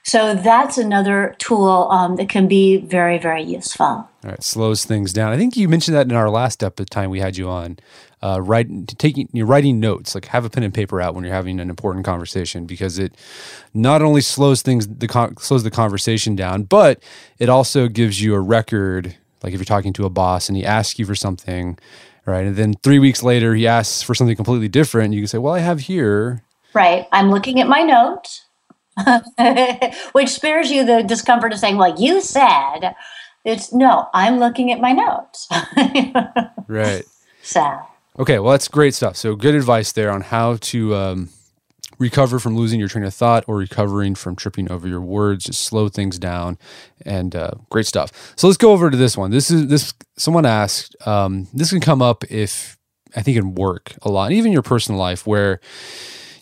So 0.04 0.34
that's 0.34 0.78
another 0.78 1.36
tool 1.38 1.88
um, 1.92 2.16
that 2.16 2.28
can 2.28 2.48
be 2.48 2.78
very, 2.78 3.18
very 3.18 3.44
useful. 3.44 3.86
All 3.86 4.10
right, 4.24 4.44
slows 4.44 4.84
things 4.86 5.14
down. 5.14 5.32
I 5.32 5.38
think 5.38 5.56
you 5.56 5.68
mentioned 5.68 5.96
that 5.96 6.08
in 6.08 6.16
our 6.16 6.30
last 6.30 6.64
episode 6.64 6.90
time 6.90 7.10
we 7.10 7.20
had 7.20 7.38
you 7.38 7.50
on. 7.50 7.78
Uh, 8.24 8.40
writing, 8.40 8.86
taking, 8.86 9.28
you're 9.34 9.48
writing 9.48 9.80
notes. 9.80 10.14
Like 10.14 10.26
have 10.26 10.46
a 10.46 10.50
pen 10.50 10.64
and 10.64 10.74
paper 10.74 11.02
out 11.02 11.16
when 11.16 11.24
you're 11.24 11.34
having 11.34 11.60
an 11.60 11.70
important 11.70 12.06
conversation 12.06 12.66
because 12.66 13.00
it 13.00 13.16
not 13.74 14.02
only 14.04 14.22
slows 14.22 14.62
things, 14.62 14.88
the 14.88 15.08
con- 15.08 15.38
slows 15.38 15.64
the 15.64 15.72
conversation 15.72 16.36
down, 16.36 16.64
but 16.64 17.02
it 17.40 17.50
also 17.50 17.88
gives 17.88 18.22
you 18.22 18.36
a 18.36 18.40
record. 18.40 19.16
Like 19.44 19.54
if 19.54 19.60
you're 19.60 19.66
talking 19.66 19.94
to 19.94 20.06
a 20.06 20.10
boss 20.10 20.50
and 20.50 20.58
he 20.58 20.64
asks 20.64 21.00
you 21.00 21.06
for 21.06 21.16
something, 21.16 21.80
right, 22.28 22.46
and 22.46 22.56
then 22.56 22.74
three 22.84 23.00
weeks 23.00 23.24
later 23.24 23.56
he 23.56 23.66
asks 23.66 24.04
for 24.04 24.14
something 24.14 24.36
completely 24.36 24.68
different, 24.68 25.16
you 25.16 25.22
can 25.22 25.28
say, 25.28 25.40
"Well, 25.40 25.56
I 25.56 25.60
have 25.60 25.80
here." 25.82 26.44
Right. 26.74 27.08
I'm 27.12 27.32
looking 27.32 27.60
at 27.60 27.68
my 27.68 27.82
notes. 27.82 28.46
which 30.12 30.30
spares 30.30 30.72
you 30.72 30.86
the 30.86 31.04
discomfort 31.04 31.54
of 31.54 31.60
saying, 31.60 31.78
well, 31.78 32.00
you 32.00 32.22
said 32.22 32.96
it's 33.44 33.74
no, 33.74 34.08
I'm 34.14 34.40
looking 34.40 34.72
at 34.72 34.80
my 34.80 34.92
notes. 34.92 35.48
right. 36.68 37.04
So, 37.42 37.80
okay, 38.20 38.40
well, 38.40 38.52
that's 38.52 38.68
great 38.68 38.94
stuff. 38.94 39.18
So, 39.18 39.36
good 39.36 39.56
advice 39.56 39.92
there 39.92 40.12
on 40.12 40.22
how 40.22 40.58
to 40.58 40.96
um, 40.96 41.30
recover 41.98 42.40
from 42.40 42.56
losing 42.56 42.80
your 42.80 42.88
train 42.88 43.04
of 43.04 43.14
thought 43.14 43.44
or 43.48 43.58
recovering 43.58 44.14
from 44.14 44.36
tripping 44.36 44.72
over 44.72 44.88
your 44.88 45.02
words. 45.02 45.46
Just 45.46 45.64
slow 45.64 45.90
things 45.90 46.20
down, 46.20 46.60
and 47.04 47.36
uh, 47.36 47.52
great 47.70 47.88
stuff. 47.88 48.34
So, 48.36 48.48
let's 48.48 48.58
go 48.58 48.72
over 48.72 48.92
to 48.92 48.98
this 48.98 49.18
one. 49.18 49.32
This 49.32 49.50
is 49.50 49.68
this. 49.68 49.94
Someone 50.18 50.46
asked. 50.46 50.96
Um, 51.08 51.48
this 51.52 51.72
can 51.72 51.82
come 51.82 52.02
up 52.02 52.24
if 52.30 52.78
I 53.16 53.24
think 53.24 53.38
in 53.38 53.56
work 53.56 53.94
a 54.04 54.10
lot, 54.10 54.32
even 54.32 54.52
your 54.52 54.62
personal 54.62 55.00
life, 55.00 55.26
where 55.26 55.60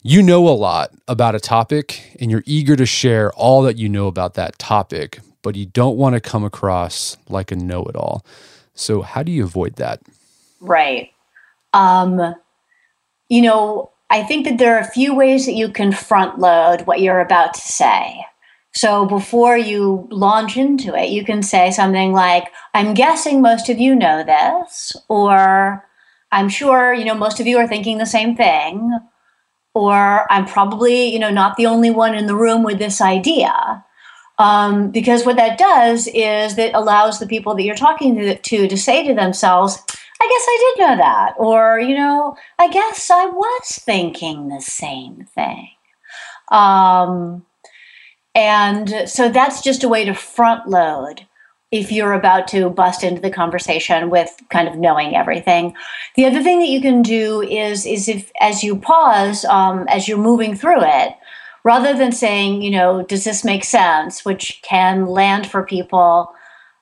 you 0.02 0.24
know 0.24 0.48
a 0.48 0.52
lot 0.52 0.92
about 1.08 1.36
a 1.36 1.40
topic 1.40 2.16
and 2.20 2.32
you're 2.32 2.44
eager 2.46 2.76
to 2.76 2.86
share 2.86 3.32
all 3.34 3.62
that 3.64 3.78
you 3.78 3.90
know 3.90 4.08
about 4.08 4.36
that 4.36 4.58
topic, 4.58 5.20
but 5.42 5.56
you 5.56 5.66
don't 5.66 5.98
want 5.98 6.16
to 6.16 6.22
come 6.22 6.44
across 6.44 7.18
like 7.28 7.52
a 7.52 7.56
know 7.56 7.84
it 7.86 7.96
all. 7.96 8.26
So, 8.74 9.02
how 9.02 9.24
do 9.24 9.32
you 9.32 9.44
avoid 9.44 9.76
that? 9.76 10.02
Right. 10.62 11.12
Um, 11.74 12.36
you 13.28 13.42
know, 13.42 13.92
I 14.10 14.24
think 14.24 14.46
that 14.46 14.58
there 14.58 14.76
are 14.76 14.82
a 14.82 14.92
few 14.92 15.14
ways 15.14 15.46
that 15.46 15.54
you 15.54 15.70
can 15.70 15.92
front 15.92 16.40
load 16.40 16.82
what 16.82 17.02
you're 17.02 17.20
about 17.20 17.54
to 17.54 17.62
say. 17.62 18.26
So 18.74 19.06
before 19.06 19.58
you 19.58 20.08
launch 20.12 20.58
into 20.58 20.96
it, 20.96 21.10
you 21.10 21.26
can 21.26 21.42
say 21.42 21.72
something 21.72 22.14
like, 22.14 22.52
I'm 22.74 22.94
guessing 22.94 23.42
most 23.42 23.70
of 23.70 23.80
you 23.80 23.96
know 23.96 24.24
this, 24.24 24.96
or 25.08 25.86
I'm 26.32 26.50
sure, 26.50 26.94
you 26.94 27.06
know, 27.06 27.16
most 27.16 27.40
of 27.40 27.48
you 27.48 27.58
are 27.58 27.68
thinking 27.68 27.98
the 27.98 28.06
same 28.06 28.36
thing, 28.36 28.92
or 29.74 30.32
I'm 30.32 30.46
probably, 30.46 31.08
you 31.08 31.20
know, 31.20 31.30
not 31.30 31.58
the 31.58 31.66
only 31.66 31.92
one 31.92 32.16
in 32.16 32.26
the 32.26 32.36
room 32.36 32.64
with 32.64 32.80
this 32.80 33.02
idea. 33.02 33.86
Um, 34.38 34.90
because 34.92 35.26
what 35.26 35.36
that 35.36 35.58
does 35.58 36.08
is 36.08 36.56
that 36.56 36.74
allows 36.74 37.20
the 37.20 37.28
people 37.28 37.56
that 37.56 37.64
you're 37.64 37.76
talking 37.76 38.16
to, 38.16 38.38
to 38.38 38.68
to 38.68 38.78
say 38.78 39.06
to 39.06 39.14
themselves, 39.14 39.78
I 40.22 40.28
guess 40.28 40.46
I 40.48 40.74
did 40.76 40.82
know 40.82 40.98
that. 40.98 41.34
Or, 41.38 41.80
you 41.80 41.96
know, 41.96 42.36
I 42.58 42.70
guess 42.70 43.10
I 43.10 43.26
was 43.26 43.68
thinking 43.82 44.48
the 44.48 44.62
same 44.62 45.26
thing. 45.36 45.70
Um, 46.52 47.46
and 48.34 49.10
so 49.10 49.30
that's 49.30 49.62
just 49.62 49.84
a 49.84 49.90
way 49.90 50.06
to 50.06 50.14
front 50.14 50.70
load 50.70 51.28
if 51.72 51.92
you're 51.92 52.14
about 52.14 52.48
to 52.48 52.70
bust 52.70 53.04
into 53.04 53.22
the 53.22 53.30
conversation 53.30 54.10
with 54.10 54.42
kind 54.50 54.68
of 54.68 54.76
knowing 54.76 55.16
everything. 55.16 55.76
The 56.16 56.26
other 56.26 56.42
thing 56.42 56.60
that 56.60 56.70
you 56.70 56.82
can 56.82 57.02
do 57.02 57.42
is 57.42 57.86
is 57.86 58.08
if 58.08 58.32
as 58.42 58.64
you 58.64 58.76
pause 58.76 59.46
um, 59.46 59.86
as 59.88 60.08
you're 60.08 60.18
moving 60.18 60.56
through 60.56 60.82
it, 60.82 61.16
rather 61.64 61.96
than 61.96 62.12
saying, 62.12 62.62
you 62.62 62.72
know, 62.72 63.04
does 63.04 63.24
this 63.24 63.44
make 63.44 63.64
sense, 63.64 64.26
which 64.26 64.60
can 64.64 65.06
land 65.06 65.48
for 65.48 65.64
people. 65.64 66.34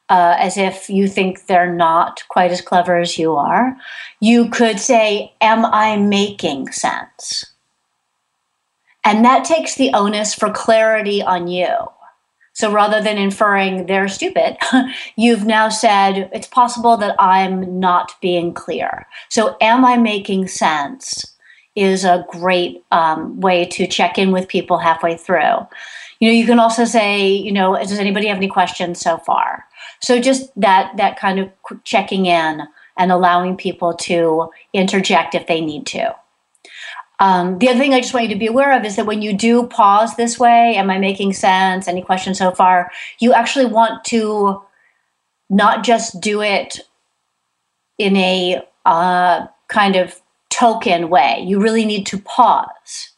Uh, 0.10 0.38
as 0.40 0.56
if 0.56 0.90
you 0.90 1.06
think 1.06 1.48
they're 1.48 1.76
not 1.76 2.24
quite 2.30 2.50
as 2.50 2.62
clever 2.62 2.96
as 2.96 3.18
you 3.18 3.36
are, 3.36 3.76
you 4.22 4.50
could 4.50 4.80
say, 4.80 5.34
Am 5.42 5.66
I 5.66 5.98
making 5.98 6.72
sense? 6.72 7.44
And 9.04 9.26
that 9.26 9.44
takes 9.44 9.76
the 9.76 9.92
onus 9.94 10.34
for 10.34 10.50
clarity 10.50 11.22
on 11.22 11.50
you. 11.50 11.68
So 12.58 12.72
rather 12.72 13.00
than 13.00 13.20
inferring 13.20 13.86
they're 13.86 14.08
stupid, 14.08 14.58
you've 15.16 15.46
now 15.46 15.70
said 15.70 16.28
it's 16.34 16.48
possible 16.48 16.98
that 16.98 17.16
I'm 17.20 17.80
not 17.80 18.20
being 18.20 18.52
clear. 18.52 19.06
So, 19.30 19.56
am 19.62 19.86
I 19.86 19.96
making 19.96 20.48
sense? 20.48 21.24
Is 21.76 22.04
a 22.04 22.26
great 22.30 22.84
um, 22.90 23.40
way 23.40 23.64
to 23.66 23.86
check 23.86 24.18
in 24.18 24.32
with 24.32 24.48
people 24.48 24.80
halfway 24.80 25.16
through. 25.16 25.68
You 26.20 26.28
know, 26.28 26.34
you 26.34 26.48
can 26.48 26.58
also 26.58 26.86
say, 26.86 27.30
you 27.30 27.52
know, 27.52 27.78
does 27.78 28.00
anybody 28.00 28.26
have 28.26 28.38
any 28.38 28.48
questions 28.48 29.00
so 29.00 29.20
far? 29.20 29.64
So 30.02 30.20
just 30.20 30.50
that 30.60 30.98
that 30.98 31.20
kind 31.20 31.38
of 31.38 31.52
checking 31.84 32.26
in 32.26 32.64
and 32.98 33.12
allowing 33.12 33.56
people 33.56 33.94
to 33.94 34.50
interject 34.74 35.36
if 35.36 35.46
they 35.46 35.62
need 35.62 35.86
to. 35.88 36.16
Um, 37.20 37.58
the 37.58 37.70
other 37.70 37.80
thing 37.80 37.94
I 37.94 38.02
just 38.02 38.14
want 38.14 38.28
you 38.28 38.34
to 38.34 38.40
be 38.40 38.48
aware 38.48 38.78
of 38.78 38.86
is 38.86 38.96
that 38.96 39.08
when 39.08 39.22
you 39.22 39.36
do 39.36 39.68
pause 39.68 40.16
this 40.16 40.40
way, 40.40 40.76
am 40.76 40.90
I 40.90 41.00
making 41.00 41.34
sense? 41.34 41.88
Any 41.88 42.02
questions 42.02 42.38
so 42.38 42.52
far? 42.52 42.92
You 43.20 43.34
actually 43.34 43.66
want 43.66 44.06
to 44.06 44.62
not 45.50 45.84
just 45.84 46.22
do 46.22 46.42
it 46.42 46.82
in 47.98 48.16
a 48.18 48.62
uh, 48.86 49.48
kind 49.68 49.96
of 49.96 50.22
token 50.50 51.10
way. 51.10 51.44
You 51.46 51.60
really 51.60 51.86
need 51.86 52.06
to 52.08 52.20
pause 52.20 53.12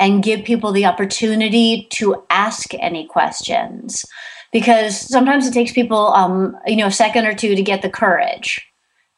and 0.00 0.22
give 0.22 0.44
people 0.44 0.72
the 0.72 0.86
opportunity 0.86 1.86
to 1.90 2.24
ask 2.30 2.74
any 2.74 3.06
questions 3.06 4.04
because 4.52 4.98
sometimes 4.98 5.46
it 5.46 5.54
takes 5.54 5.72
people 5.72 6.08
um, 6.14 6.56
you 6.66 6.76
know 6.76 6.86
a 6.86 6.92
second 6.92 7.26
or 7.26 7.34
two 7.34 7.54
to 7.54 7.62
get 7.62 7.82
the 7.82 7.90
courage 7.90 8.60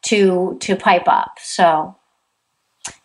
to 0.03 0.57
to 0.61 0.75
pipe 0.75 1.07
up 1.07 1.37
so 1.41 1.95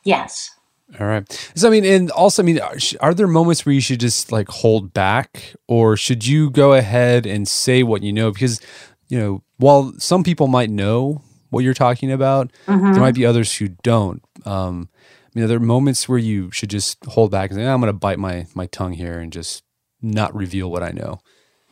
yes 0.04 0.51
all 1.00 1.06
right. 1.06 1.52
So 1.54 1.68
I 1.68 1.70
mean, 1.70 1.84
and 1.84 2.11
also, 2.11 2.42
I 2.42 2.46
mean, 2.46 2.61
are 3.00 3.14
there 3.14 3.26
moments 3.26 3.64
where 3.64 3.72
you 3.72 3.80
should 3.80 4.00
just 4.00 4.30
like 4.30 4.49
hold 4.49 4.92
back, 4.92 5.54
or 5.68 5.96
should 5.96 6.26
you 6.26 6.50
go 6.50 6.75
ahead 6.75 7.26
and 7.26 7.49
say 7.49 7.82
what 7.82 8.02
you 8.02 8.12
know? 8.12 8.30
Because 8.30 8.61
you 9.08 9.18
know, 9.18 9.42
while 9.56 9.92
some 9.99 10.22
people 10.22 10.49
might 10.49 10.70
know 10.70 11.22
what 11.50 11.64
you're 11.64 11.75
talking 11.75 12.11
about, 12.11 12.50
mm-hmm. 12.66 12.92
there 12.92 13.00
might 13.00 13.14
be 13.14 13.26
others 13.26 13.54
who 13.54 13.68
don't. 13.82 14.22
Um, 14.44 14.88
I 14.94 15.30
mean, 15.34 15.44
are 15.44 15.49
there 15.49 15.61
moments 15.61 16.08
where 16.08 16.18
you 16.18 16.50
should 16.50 16.70
just 16.70 17.02
hold 17.06 17.30
back 17.30 17.50
and 17.50 17.58
say, 17.58 17.66
"I'm 17.66 17.80
going 17.80 17.92
to 17.92 17.99
bite 17.99 18.18
my 18.18 18.46
my 18.54 18.66
tongue 18.66 18.92
here 18.92 19.18
and 19.18 19.32
just 19.32 19.62
not 20.02 20.34
reveal 20.34 20.70
what 20.70 20.82
I 20.82 20.90
know"? 20.90 21.20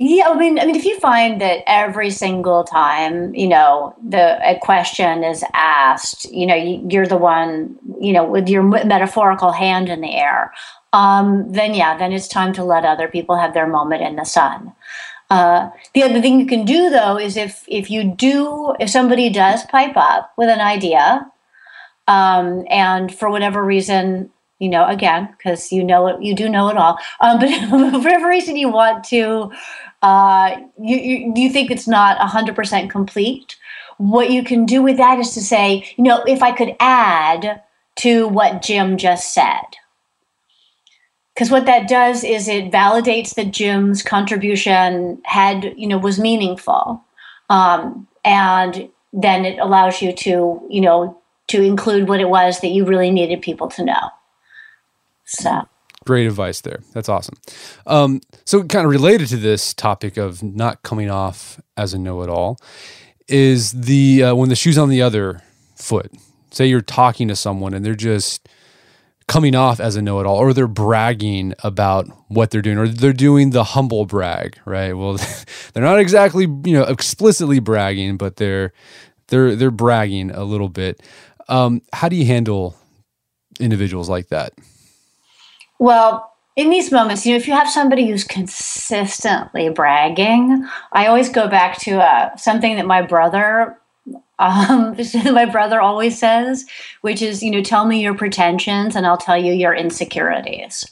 Yeah, 0.02 0.30
I 0.30 0.35
mean, 0.35 0.59
I 0.59 0.64
mean, 0.64 0.76
if 0.76 0.87
you 0.87 0.99
find 0.99 1.42
that 1.42 1.62
every 1.66 2.09
single 2.09 2.64
time, 2.64 3.35
you 3.35 3.47
know, 3.47 3.95
the 4.02 4.38
a 4.42 4.59
question 4.59 5.23
is 5.23 5.45
asked, 5.52 6.25
you 6.33 6.47
know, 6.47 6.54
you, 6.54 7.02
are 7.02 7.07
the 7.07 7.19
one, 7.19 7.78
you 8.00 8.14
know, 8.14 8.25
with 8.25 8.49
your 8.49 8.62
metaphorical 8.62 9.52
hand 9.52 9.90
in 9.90 10.00
the 10.00 10.16
air, 10.16 10.54
um, 10.95 11.52
then 11.52 11.75
yeah, 11.75 11.99
then 11.99 12.12
it's 12.12 12.28
time 12.28 12.54
to 12.54 12.64
let 12.64 12.87
other 12.87 13.09
people 13.09 13.37
have 13.37 13.52
their 13.52 13.66
moment 13.66 14.00
in 14.00 14.16
the 14.16 14.25
sun. 14.25 14.73
Uh, 15.28 15.69
the 15.92 16.02
other 16.02 16.23
thing 16.23 16.40
you 16.40 16.47
can 16.47 16.64
do 16.64 16.88
though 16.88 17.19
is 17.19 17.37
if 17.37 17.62
if 17.69 17.90
you 17.90 18.02
do 18.02 18.75
if 18.80 18.88
somebody 18.88 19.28
does 19.28 19.66
pipe 19.66 19.99
up 19.99 20.33
with 20.38 20.49
an 20.49 20.61
idea, 20.62 21.30
um, 22.09 22.64
and 22.71 23.14
for 23.14 23.28
whatever 23.28 23.62
reason 23.62 24.30
you 24.61 24.69
know, 24.69 24.87
again, 24.87 25.35
because 25.37 25.73
you 25.73 25.83
know 25.83 26.07
it, 26.07 26.23
you 26.23 26.35
do 26.35 26.49
know 26.49 26.69
it 26.69 26.76
all. 26.76 26.99
Um, 27.21 27.38
but 27.40 27.50
for 27.69 28.02
whatever 28.02 28.28
reason 28.28 28.57
you 28.57 28.69
want 28.69 29.04
to 29.04 29.50
uh, 30.02 30.57
you, 30.78 31.33
you, 31.37 31.50
think 31.50 31.71
it's 31.71 31.88
not 31.88 32.19
100% 32.19 32.88
complete, 32.88 33.57
what 33.99 34.30
you 34.30 34.42
can 34.42 34.64
do 34.64 34.83
with 34.83 34.97
that 34.97 35.19
is 35.19 35.33
to 35.35 35.40
say, 35.40 35.92
you 35.97 36.04
know, 36.04 36.23
if 36.26 36.42
I 36.42 36.52
could 36.52 36.75
add 36.80 37.62
to 37.97 38.26
what 38.28 38.62
Jim 38.62 38.97
just 38.97 39.35
said. 39.35 39.76
Because 41.35 41.50
what 41.50 41.66
that 41.66 41.88
does 41.88 42.25
is 42.25 42.49
it 42.49 42.71
validates 42.71 43.35
that 43.35 43.50
Jim's 43.50 44.02
contribution 44.02 45.21
had, 45.25 45.75
you 45.76 45.87
know, 45.87 45.99
was 45.99 46.19
meaningful. 46.19 47.04
Um, 47.50 48.09
and 48.25 48.88
then 49.12 49.45
it 49.45 49.59
allows 49.59 50.00
you 50.00 50.12
to, 50.12 50.66
you 50.71 50.80
know, 50.80 51.21
to 51.49 51.62
include 51.62 52.09
what 52.09 52.21
it 52.21 52.28
was 52.28 52.61
that 52.61 52.69
you 52.69 52.85
really 52.85 53.11
needed 53.11 53.42
people 53.42 53.69
to 53.69 53.85
know. 53.85 54.11
So 55.25 55.69
Great 56.11 56.26
advice 56.26 56.61
there. 56.62 56.81
That's 56.93 57.09
awesome. 57.09 57.37
Um, 57.87 58.21
so, 58.45 58.64
kind 58.64 58.85
of 58.85 58.90
related 58.90 59.29
to 59.29 59.37
this 59.37 59.73
topic 59.73 60.17
of 60.17 60.43
not 60.43 60.83
coming 60.83 61.09
off 61.09 61.61
as 61.76 61.95
a 61.95 62.00
know-it-all 62.00 62.59
is 63.29 63.71
the 63.71 64.25
uh, 64.25 64.35
when 64.35 64.49
the 64.49 64.57
shoe's 64.57 64.76
on 64.76 64.88
the 64.88 65.02
other 65.02 65.40
foot. 65.76 66.11
Say 66.50 66.67
you're 66.67 66.81
talking 66.81 67.29
to 67.29 67.37
someone 67.37 67.75
and 67.75 67.87
they're 67.87 67.95
just 67.95 68.49
coming 69.29 69.55
off 69.55 69.79
as 69.79 69.95
a 69.95 70.02
know-it-all, 70.02 70.37
or 70.37 70.52
they're 70.52 70.67
bragging 70.67 71.55
about 71.62 72.09
what 72.26 72.50
they're 72.50 72.61
doing, 72.61 72.79
or 72.79 72.88
they're 72.88 73.12
doing 73.12 73.50
the 73.50 73.62
humble 73.62 74.05
brag, 74.05 74.59
right? 74.64 74.95
Well, 74.95 75.17
they're 75.73 75.85
not 75.85 76.00
exactly 76.00 76.43
you 76.43 76.73
know 76.73 76.83
explicitly 76.83 77.61
bragging, 77.61 78.17
but 78.17 78.35
they're 78.35 78.73
they're 79.29 79.55
they're 79.55 79.71
bragging 79.71 80.33
a 80.33 80.43
little 80.43 80.71
bit. 80.71 81.05
Um, 81.49 81.83
how 81.93 82.09
do 82.09 82.17
you 82.17 82.26
handle 82.26 82.75
individuals 83.61 84.09
like 84.09 84.26
that? 84.31 84.55
Well, 85.81 86.31
in 86.57 86.69
these 86.71 86.93
moments, 86.93 87.25
you 87.25 87.33
know, 87.33 87.39
if 87.39 87.49
you 87.49 87.55
have 87.55 87.71
somebody 87.71 88.07
who's 88.07 88.23
consistently 88.23 89.71
bragging, 89.71 90.69
I 90.93 91.07
always 91.07 91.31
go 91.31 91.49
back 91.49 91.79
to 91.81 91.99
uh, 91.99 92.37
something 92.37 92.77
that 92.77 92.87
my 92.87 93.03
brother 93.03 93.77
um, 94.39 94.97
my 95.27 95.47
brother 95.47 95.81
always 95.81 96.19
says, 96.19 96.67
which 97.01 97.23
is, 97.23 97.43
you 97.43 97.51
know, 97.51 97.63
tell 97.63 97.87
me 97.87 98.01
your 98.01 98.15
pretensions 98.15 98.95
and 98.95 99.07
I'll 99.07 99.17
tell 99.17 99.37
you 99.37 99.53
your 99.53 99.75
insecurities. 99.75 100.85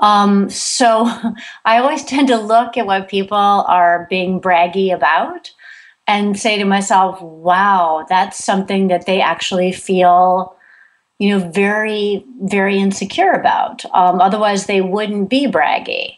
Um, 0.00 0.48
so 0.48 1.04
I 1.64 1.78
always 1.78 2.04
tend 2.04 2.28
to 2.28 2.38
look 2.38 2.76
at 2.76 2.86
what 2.86 3.08
people 3.08 3.36
are 3.36 4.06
being 4.08 4.40
braggy 4.40 4.94
about 4.94 5.50
and 6.06 6.38
say 6.38 6.56
to 6.56 6.64
myself, 6.64 7.20
wow, 7.20 8.06
that's 8.08 8.42
something 8.42 8.88
that 8.88 9.04
they 9.06 9.20
actually 9.20 9.72
feel, 9.72 10.56
you 11.18 11.30
know, 11.30 11.50
very, 11.50 12.24
very 12.42 12.78
insecure 12.78 13.32
about. 13.32 13.84
Um, 13.86 14.20
otherwise, 14.20 14.66
they 14.66 14.80
wouldn't 14.80 15.28
be 15.28 15.46
braggy. 15.46 16.16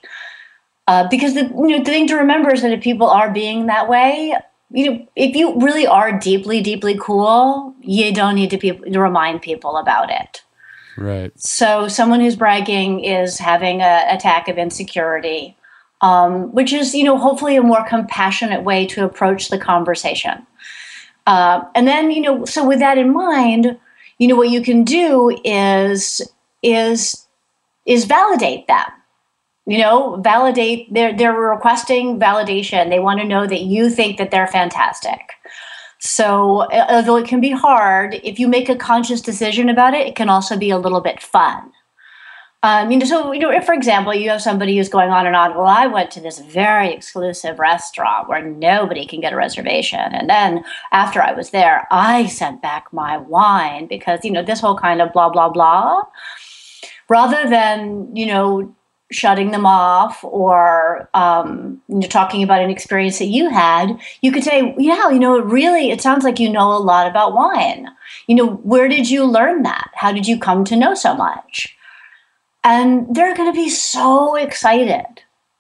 Uh, 0.87 1.09
because 1.09 1.35
the, 1.35 1.43
you 1.43 1.69
know, 1.69 1.79
the 1.79 1.85
thing 1.85 2.07
to 2.09 2.17
remember 2.17 2.53
is 2.53 2.63
that 2.63 2.73
if 2.73 2.83
people 2.83 3.09
are 3.09 3.31
being 3.31 3.67
that 3.67 3.89
way, 3.89 4.35
you 4.71 4.91
know, 4.91 5.09
if 5.17 5.35
you 5.35 5.59
really 5.61 5.87
are 5.87 6.19
deeply, 6.19 6.61
deeply 6.61 6.99
cool, 7.01 7.75
you 7.81 8.13
don't 8.13 8.35
need 8.35 8.51
to, 8.51 8.59
pe- 8.59 8.91
to 8.91 9.01
remind 9.01 9.41
people 9.41 9.77
about 9.77 10.11
it. 10.11 10.43
Right. 10.97 11.33
So 11.41 11.89
someone 11.89 12.21
who's 12.21 12.37
bragging 12.37 13.05
is 13.05 13.39
having 13.39 13.81
an 13.81 14.15
attack 14.15 14.49
of 14.49 14.59
insecurity, 14.59 15.57
um, 16.03 16.53
which 16.53 16.73
is, 16.73 16.95
you 16.95 17.05
know, 17.05 17.17
hopefully 17.17 17.57
a 17.57 17.63
more 17.63 17.85
compassionate 17.85 18.65
way 18.65 18.87
to 18.87 19.05
approach 19.05 19.49
the 19.49 19.59
conversation. 19.59 20.47
Uh, 21.27 21.63
and 21.75 21.87
then, 21.87 22.11
you 22.11 22.21
know, 22.21 22.45
so 22.45 22.67
with 22.67 22.81
that 22.81 22.99
in 22.99 23.13
mind, 23.13 23.79
you 24.21 24.29
know, 24.29 24.37
what 24.37 24.51
you 24.51 24.61
can 24.61 24.85
do 24.85 25.37
is 25.45 26.21
is 26.63 27.27
is 27.87 28.05
validate 28.05 28.69
them. 28.69 28.87
You 29.67 29.79
know 29.79 30.17
validate 30.17 30.93
they're 30.93 31.17
they're 31.17 31.33
requesting 31.33 32.21
validation. 32.21 32.91
They 32.91 33.01
want 33.01 33.21
to 33.21 33.27
know 33.27 33.47
that 33.47 33.63
you 33.63 33.89
think 33.89 34.19
that 34.19 34.31
they're 34.31 34.47
fantastic. 34.47 35.21
So 36.01 36.71
although 36.73 37.17
it 37.17 37.29
can 37.29 37.41
be 37.41 37.51
hard 37.51 38.21
if 38.23 38.39
you 38.39 38.47
make 38.47 38.69
a 38.69 38.77
conscious 38.77 39.21
decision 39.21 39.69
about 39.69 39.95
it 39.95 40.07
it 40.07 40.17
can 40.17 40.31
also 40.31 40.57
be 40.57 40.71
a 40.71 40.79
little 40.79 41.03
bit 41.03 41.23
fun 41.23 41.73
um, 42.63 42.91
you 42.91 42.99
know, 42.99 43.07
so 43.07 43.33
you 43.33 43.41
know, 43.41 43.51
if 43.51 43.65
for 43.65 43.73
example 43.73 44.15
you 44.15 44.29
have 44.29 44.43
somebody 44.43 44.77
who's 44.77 44.91
going 44.91 45.11
on 45.11 45.27
and 45.27 45.35
on, 45.35 45.57
well, 45.57 45.67
I 45.67 45.87
went 45.87 46.11
to 46.13 46.21
this 46.21 46.41
very 46.41 46.93
exclusive 46.93 47.59
restaurant 47.59 48.29
where 48.29 48.45
nobody 48.45 49.07
can 49.07 49.21
get 49.21 49.33
a 49.33 49.37
reservation, 49.37 49.99
and 49.99 50.29
then 50.29 50.65
after 50.93 51.23
I 51.23 51.33
was 51.33 51.51
there, 51.51 51.87
I 51.91 52.27
sent 52.27 52.61
back 52.61 52.93
my 52.93 53.17
wine 53.17 53.87
because 53.87 54.21
you 54.25 54.31
know 54.31 54.43
this 54.43 54.61
whole 54.61 54.77
kind 54.77 55.01
of 55.01 55.13
blah 55.15 55.31
blah 55.31 55.49
blah, 55.49 56.03
rather 57.09 57.49
than 57.49 58.15
you 58.15 58.27
know 58.27 58.75
shutting 59.11 59.53
them 59.53 59.65
off 59.67 60.23
or 60.23 61.09
um, 61.15 61.81
you 61.89 61.99
know, 61.99 62.07
talking 62.07 62.43
about 62.43 62.63
an 62.63 62.71
experience 62.71 63.19
that 63.19 63.27
you 63.27 63.49
had, 63.49 63.99
you 64.21 64.31
could 64.31 64.45
say, 64.45 64.73
yeah, 64.79 65.11
you 65.11 65.19
know, 65.19 65.37
it 65.37 65.45
really, 65.47 65.91
it 65.91 66.01
sounds 66.01 66.25
like 66.25 66.39
you 66.39 66.49
know 66.49 66.73
a 66.73 66.79
lot 66.79 67.09
about 67.09 67.35
wine. 67.35 67.89
You 68.29 68.37
know, 68.37 68.47
where 68.57 68.87
did 68.87 69.11
you 69.11 69.25
learn 69.25 69.63
that? 69.65 69.91
How 69.95 70.13
did 70.13 70.29
you 70.29 70.39
come 70.39 70.65
to 70.67 70.77
know 70.77 70.95
so 70.95 71.15
much? 71.15 71.77
And 72.65 73.15
they're 73.15 73.35
going 73.35 73.53
to 73.53 73.59
be 73.59 73.71
so 73.71 74.37
excited 74.37 75.07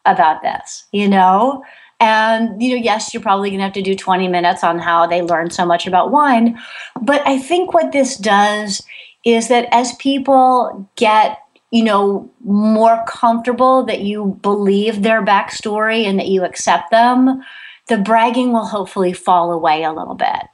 about 0.05 0.43
this, 0.43 0.85
you 0.93 1.09
know? 1.09 1.65
And, 1.99 2.63
you 2.63 2.71
know, 2.71 2.83
yes, 2.83 3.13
you're 3.13 3.23
probably 3.23 3.51
going 3.51 3.59
to 3.59 3.65
have 3.65 3.73
to 3.75 3.83
do 3.83 3.95
20 3.95 4.29
minutes 4.29 4.65
on 4.65 4.79
how 4.79 5.07
they 5.07 5.23
learned 5.23 5.53
so 5.53 5.67
much 5.67 5.87
about 5.87 6.11
wine. 6.11 6.59
But 7.01 7.27
I 7.27 7.39
think 7.39 7.75
what 7.75 7.93
this 7.93 8.17
does 8.17 8.83
is 9.25 9.49
that 9.49 9.69
as 9.71 9.95
people 9.97 10.89
get 10.97 11.39
you 11.71 11.85
know, 11.85 12.31
more 12.45 13.03
comfortable 13.07 13.85
that 13.85 14.01
you 14.01 14.39
believe 14.43 15.03
their 15.03 15.25
backstory 15.25 16.05
and 16.05 16.19
that 16.19 16.29
you 16.29 16.45
accept 16.45 16.91
them, 16.91 17.43
the 17.89 17.99
bragging 17.99 18.53
will 18.53 18.67
hopefully 18.67 19.13
fall 19.13 19.53
away 19.53 19.85
a 19.85 19.93
little 19.93 20.15
bit. 20.15 20.47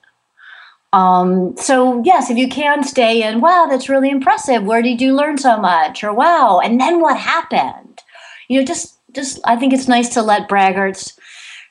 Um, 0.96 1.54
so 1.58 2.02
yes, 2.06 2.30
if 2.30 2.38
you 2.38 2.48
can 2.48 2.82
stay 2.82 3.22
in, 3.22 3.42
wow, 3.42 3.66
that's 3.68 3.90
really 3.90 4.08
impressive. 4.08 4.64
Where 4.64 4.80
did 4.80 4.98
you 4.98 5.14
learn 5.14 5.36
so 5.36 5.58
much? 5.58 6.02
Or 6.02 6.10
wow, 6.10 6.58
and 6.64 6.80
then 6.80 7.02
what 7.02 7.18
happened? 7.18 8.02
You 8.48 8.58
know, 8.60 8.64
just 8.64 8.98
just 9.12 9.38
I 9.44 9.56
think 9.56 9.74
it's 9.74 9.88
nice 9.88 10.08
to 10.14 10.22
let 10.22 10.48
braggarts 10.48 11.18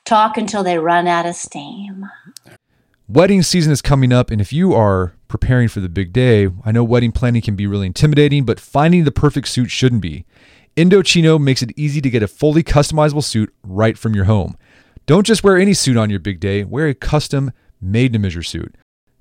talk 0.06 0.38
until 0.38 0.64
they 0.64 0.78
run 0.78 1.08
out 1.08 1.26
of 1.26 1.36
steam. 1.36 2.06
Wedding 3.08 3.42
season 3.42 3.72
is 3.72 3.82
coming 3.82 4.14
up, 4.14 4.30
and 4.30 4.40
if 4.40 4.54
you 4.54 4.76
are 4.76 5.16
preparing 5.28 5.70
for 5.70 5.80
the 5.80 5.90
big 5.90 6.14
day, 6.14 6.50
I 6.64 6.72
know 6.72 6.84
wedding 6.84 7.12
planning 7.12 7.42
can 7.42 7.56
be 7.56 7.66
really 7.66 7.88
intimidating, 7.88 8.46
but 8.46 8.60
finding 8.60 9.06
the 9.06 9.12
perfect 9.12 9.48
suit 9.48 9.72
shouldn't 9.72 10.04
be. 10.04 10.26
Indochino 10.78 11.42
makes 11.42 11.64
it 11.64 11.72
easy 11.76 12.00
to 12.00 12.12
get 12.12 12.22
a 12.22 12.28
fully 12.28 12.62
customizable 12.62 13.24
suit 13.24 13.52
right 13.64 13.98
from 13.98 14.14
your 14.14 14.26
home. 14.26 14.56
Don't 15.08 15.26
just 15.26 15.44
wear 15.44 15.58
any 15.58 15.74
suit 15.74 15.98
on 15.98 16.12
your 16.12 16.20
big 16.20 16.40
day, 16.40 16.64
wear 16.64 16.88
a 16.88 16.94
custom 16.94 17.52
made 17.82 18.14
to 18.14 18.20
measure 18.20 18.44
suit. 18.44 18.76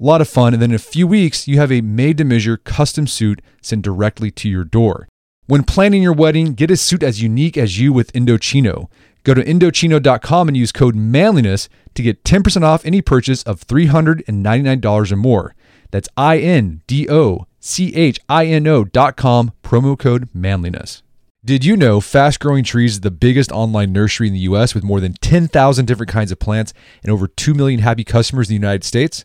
A 0.00 0.04
lot 0.04 0.20
of 0.20 0.28
fun. 0.28 0.52
And 0.52 0.62
then 0.62 0.70
in 0.70 0.76
a 0.76 0.78
few 0.78 1.06
weeks, 1.06 1.48
you 1.48 1.58
have 1.58 1.72
a 1.72 1.80
made 1.80 2.18
to 2.18 2.24
measure 2.24 2.56
custom 2.56 3.06
suit 3.06 3.42
sent 3.60 3.82
directly 3.82 4.30
to 4.32 4.48
your 4.48 4.64
door. 4.64 5.08
When 5.46 5.64
planning 5.64 6.02
your 6.02 6.12
wedding, 6.12 6.52
get 6.52 6.70
a 6.70 6.76
suit 6.76 7.02
as 7.02 7.22
unique 7.22 7.56
as 7.56 7.80
you 7.80 7.92
with 7.92 8.12
Indochino. 8.12 8.88
Go 9.24 9.34
to 9.34 9.44
Indochino.com 9.44 10.48
and 10.48 10.56
use 10.56 10.72
code 10.72 10.94
manliness 10.94 11.68
to 11.94 12.02
get 12.02 12.22
10% 12.22 12.62
off 12.62 12.84
any 12.84 13.02
purchase 13.02 13.42
of 13.42 13.66
$399 13.66 15.12
or 15.12 15.16
more. 15.16 15.54
That's 15.90 16.08
I 16.16 16.38
N 16.38 16.82
D 16.86 17.08
O 17.10 17.46
C 17.60 17.94
H 17.94 18.20
I 18.28 18.46
N 18.46 18.66
O.com, 18.66 19.52
promo 19.62 19.98
code 19.98 20.28
manliness. 20.32 21.02
Did 21.44 21.64
you 21.64 21.76
know 21.76 22.00
Fast 22.00 22.40
Growing 22.40 22.62
Trees 22.62 22.94
is 22.94 23.00
the 23.00 23.10
biggest 23.10 23.50
online 23.52 23.92
nursery 23.92 24.26
in 24.26 24.34
the 24.34 24.40
US 24.40 24.74
with 24.74 24.84
more 24.84 25.00
than 25.00 25.14
10,000 25.14 25.86
different 25.86 26.12
kinds 26.12 26.30
of 26.30 26.38
plants 26.38 26.74
and 27.02 27.10
over 27.10 27.26
2 27.26 27.54
million 27.54 27.80
happy 27.80 28.04
customers 28.04 28.48
in 28.48 28.50
the 28.50 28.60
United 28.60 28.84
States? 28.84 29.24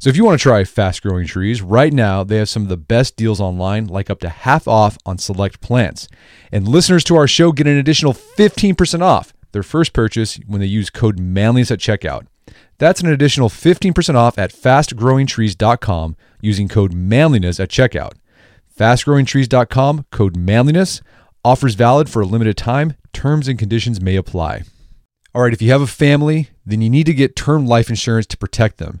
So 0.00 0.08
if 0.08 0.16
you 0.16 0.24
want 0.24 0.38
to 0.38 0.42
try 0.42 0.62
fast 0.62 1.02
growing 1.02 1.26
trees, 1.26 1.60
right 1.60 1.92
now 1.92 2.22
they 2.22 2.36
have 2.36 2.48
some 2.48 2.62
of 2.62 2.68
the 2.68 2.76
best 2.76 3.16
deals 3.16 3.40
online, 3.40 3.88
like 3.88 4.10
up 4.10 4.20
to 4.20 4.28
half 4.28 4.68
off 4.68 4.96
on 5.04 5.18
select 5.18 5.60
plants. 5.60 6.06
And 6.52 6.68
listeners 6.68 7.02
to 7.04 7.16
our 7.16 7.26
show 7.26 7.50
get 7.50 7.66
an 7.66 7.76
additional 7.76 8.14
15% 8.14 9.02
off 9.02 9.32
their 9.50 9.64
first 9.64 9.92
purchase 9.92 10.38
when 10.46 10.60
they 10.60 10.66
use 10.66 10.88
code 10.88 11.18
manliness 11.18 11.72
at 11.72 11.80
checkout. 11.80 12.26
That's 12.78 13.00
an 13.00 13.08
additional 13.08 13.48
15% 13.48 14.14
off 14.14 14.38
at 14.38 14.52
fastgrowingtrees.com 14.52 16.16
using 16.40 16.68
code 16.68 16.92
manliness 16.92 17.58
at 17.58 17.68
checkout. 17.68 18.12
Fastgrowingtrees.com, 18.78 20.06
code 20.12 20.36
manliness. 20.36 21.02
Offers 21.44 21.74
valid 21.74 22.08
for 22.08 22.22
a 22.22 22.26
limited 22.26 22.56
time. 22.56 22.94
Terms 23.12 23.48
and 23.48 23.58
conditions 23.58 24.00
may 24.00 24.14
apply. 24.14 24.62
All 25.34 25.42
right, 25.42 25.52
if 25.52 25.60
you 25.60 25.72
have 25.72 25.82
a 25.82 25.88
family, 25.88 26.50
then 26.64 26.80
you 26.82 26.88
need 26.88 27.06
to 27.06 27.14
get 27.14 27.34
term 27.34 27.66
life 27.66 27.90
insurance 27.90 28.26
to 28.26 28.36
protect 28.36 28.78
them. 28.78 29.00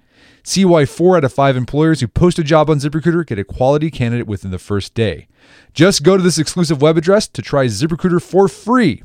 See 0.43 0.65
why 0.65 0.85
four 0.85 1.17
out 1.17 1.23
of 1.23 1.33
five 1.33 1.55
employers 1.55 1.99
who 1.99 2.07
post 2.07 2.39
a 2.39 2.43
job 2.43 2.69
on 2.69 2.79
ZipRecruiter 2.79 3.25
get 3.25 3.39
a 3.39 3.43
quality 3.43 3.91
candidate 3.91 4.27
within 4.27 4.51
the 4.51 4.59
first 4.59 4.93
day. 4.93 5.27
Just 5.73 6.03
go 6.03 6.17
to 6.17 6.23
this 6.23 6.37
exclusive 6.37 6.81
web 6.81 6.97
address 6.97 7.27
to 7.29 7.41
try 7.41 7.65
ZipRecruiter 7.65 8.21
for 8.21 8.47
free. 8.47 9.03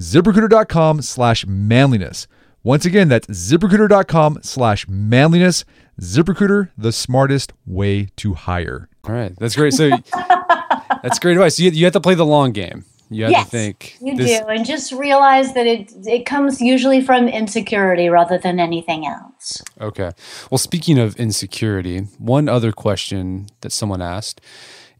ZipRecruiter.com 0.00 1.02
slash 1.02 1.46
manliness. 1.46 2.26
Once 2.62 2.84
again, 2.84 3.08
that's 3.08 3.26
ziprecruiter.com 3.28 4.38
slash 4.42 4.88
manliness. 4.88 5.64
ZipRecruiter, 6.00 6.70
the 6.76 6.92
smartest 6.92 7.52
way 7.64 8.08
to 8.16 8.34
hire. 8.34 8.88
All 9.04 9.14
right. 9.14 9.34
That's 9.38 9.54
great. 9.54 9.72
So 9.72 9.90
that's 11.02 11.18
great 11.18 11.34
advice. 11.34 11.58
You, 11.58 11.70
you 11.70 11.84
have 11.84 11.92
to 11.92 12.00
play 12.00 12.14
the 12.14 12.26
long 12.26 12.52
game. 12.52 12.84
You 13.08 13.24
have 13.24 13.30
yes, 13.30 13.44
to 13.44 13.50
think. 13.50 13.96
You 14.00 14.16
this- 14.16 14.40
do. 14.40 14.46
And 14.46 14.64
just 14.64 14.92
realize 14.92 15.54
that 15.54 15.66
it, 15.66 15.92
it 16.06 16.26
comes 16.26 16.60
usually 16.60 17.00
from 17.00 17.28
insecurity 17.28 18.08
rather 18.08 18.38
than 18.38 18.58
anything 18.58 19.06
else. 19.06 19.62
Okay. 19.80 20.10
Well, 20.50 20.58
speaking 20.58 20.98
of 20.98 21.16
insecurity, 21.16 22.00
one 22.18 22.48
other 22.48 22.72
question 22.72 23.46
that 23.60 23.72
someone 23.72 24.02
asked 24.02 24.40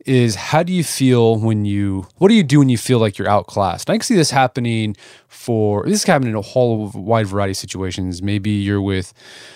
is 0.07 0.37
how 0.37 0.63
do 0.63 0.73
you 0.73 0.85
feel 0.85 1.37
when 1.37 1.65
you 1.65 2.07
what 2.19 2.29
do 2.29 2.35
you 2.35 2.43
do 2.43 2.61
when 2.61 2.69
you 2.69 2.79
feel 2.79 2.99
like 2.99 3.19
you're 3.19 3.29
outclassed? 3.29 3.91
I 3.91 3.95
can 3.95 4.03
see 4.03 4.15
this 4.15 4.31
happening 4.31 4.97
for 5.29 5.85
this 5.85 6.01
is 6.01 6.05
happening 6.05 6.31
in 6.31 6.37
a 6.37 6.43
whole 6.43 6.91
wide 6.95 7.27
variety 7.27 7.51
of 7.51 7.57
situations. 7.57 8.23
Maybe 8.23 8.51
you're 8.51 8.81
with 8.81 9.13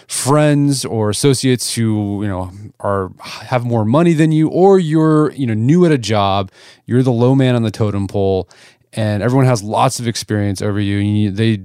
friends 0.08 0.84
or 0.84 1.08
associates 1.10 1.74
who, 1.74 2.22
you 2.22 2.28
know, 2.28 2.52
are 2.80 3.12
have 3.20 3.64
more 3.64 3.84
money 3.84 4.12
than 4.12 4.32
you, 4.32 4.48
or 4.48 4.78
you're, 4.78 5.30
you 5.32 5.46
know, 5.46 5.54
new 5.54 5.86
at 5.86 5.92
a 5.92 5.98
job, 5.98 6.50
you're 6.84 7.02
the 7.02 7.12
low 7.12 7.34
man 7.34 7.54
on 7.54 7.62
the 7.62 7.70
totem 7.70 8.08
pole, 8.08 8.48
and 8.92 9.22
everyone 9.22 9.46
has 9.46 9.62
lots 9.62 10.00
of 10.00 10.08
experience 10.08 10.60
over 10.60 10.80
you, 10.80 10.98
and 10.98 11.18
you, 11.18 11.30
they 11.30 11.62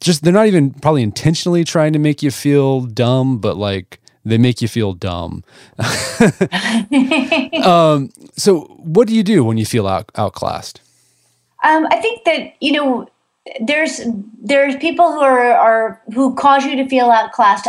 just 0.00 0.24
they're 0.24 0.32
not 0.32 0.46
even 0.46 0.72
probably 0.72 1.02
intentionally 1.02 1.62
trying 1.62 1.92
to 1.92 1.98
make 1.98 2.22
you 2.22 2.30
feel 2.30 2.80
dumb, 2.80 3.38
but 3.38 3.56
like 3.56 3.99
they 4.24 4.38
make 4.38 4.60
you 4.60 4.68
feel 4.68 4.92
dumb. 4.92 5.44
um, 7.64 8.10
so, 8.36 8.60
what 8.78 9.08
do 9.08 9.14
you 9.14 9.22
do 9.22 9.44
when 9.44 9.58
you 9.58 9.66
feel 9.66 9.86
out, 9.86 10.10
outclassed? 10.16 10.80
Um, 11.64 11.86
I 11.90 11.96
think 11.96 12.24
that 12.24 12.54
you 12.60 12.72
know 12.72 13.08
there's 13.60 14.00
there's 14.42 14.76
people 14.76 15.12
who 15.12 15.20
are, 15.20 15.52
are 15.52 16.02
who 16.14 16.34
cause 16.34 16.64
you 16.64 16.76
to 16.76 16.88
feel 16.88 17.10
outclassed 17.10 17.68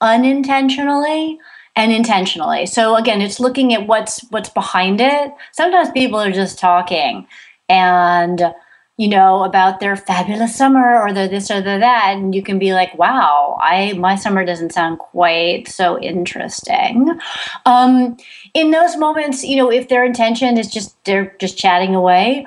unintentionally 0.00 1.38
and 1.76 1.92
intentionally. 1.92 2.66
So 2.66 2.96
again, 2.96 3.20
it's 3.22 3.40
looking 3.40 3.72
at 3.74 3.86
what's 3.86 4.20
what's 4.30 4.50
behind 4.50 5.00
it. 5.00 5.32
Sometimes 5.52 5.90
people 5.90 6.18
are 6.20 6.32
just 6.32 6.58
talking 6.58 7.26
and 7.68 8.42
you 8.98 9.08
know, 9.08 9.42
about 9.44 9.80
their 9.80 9.96
fabulous 9.96 10.54
summer 10.54 11.00
or 11.00 11.12
their 11.12 11.28
this 11.28 11.50
or 11.50 11.60
their 11.60 11.78
that, 11.78 12.14
and 12.14 12.34
you 12.34 12.42
can 12.42 12.58
be 12.58 12.74
like, 12.74 12.96
"Wow, 12.98 13.58
I 13.60 13.94
my 13.94 14.14
summer 14.16 14.44
doesn't 14.44 14.72
sound 14.72 14.98
quite 14.98 15.68
so 15.68 15.98
interesting." 15.98 17.18
Um, 17.64 18.16
in 18.54 18.70
those 18.70 18.96
moments, 18.96 19.42
you 19.44 19.56
know, 19.56 19.70
if 19.70 19.88
their 19.88 20.04
intention 20.04 20.58
is 20.58 20.70
just 20.70 21.02
they're 21.04 21.34
just 21.40 21.56
chatting 21.58 21.94
away, 21.94 22.46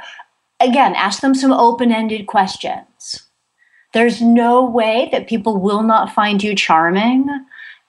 again, 0.59 0.93
ask 0.95 1.21
them 1.21 1.35
some 1.35 1.51
open-ended 1.51 2.27
questions. 2.27 3.23
There's 3.93 4.21
no 4.21 4.63
way 4.63 5.09
that 5.11 5.27
people 5.27 5.57
will 5.57 5.81
not 5.81 6.13
find 6.13 6.43
you 6.43 6.53
charming 6.53 7.27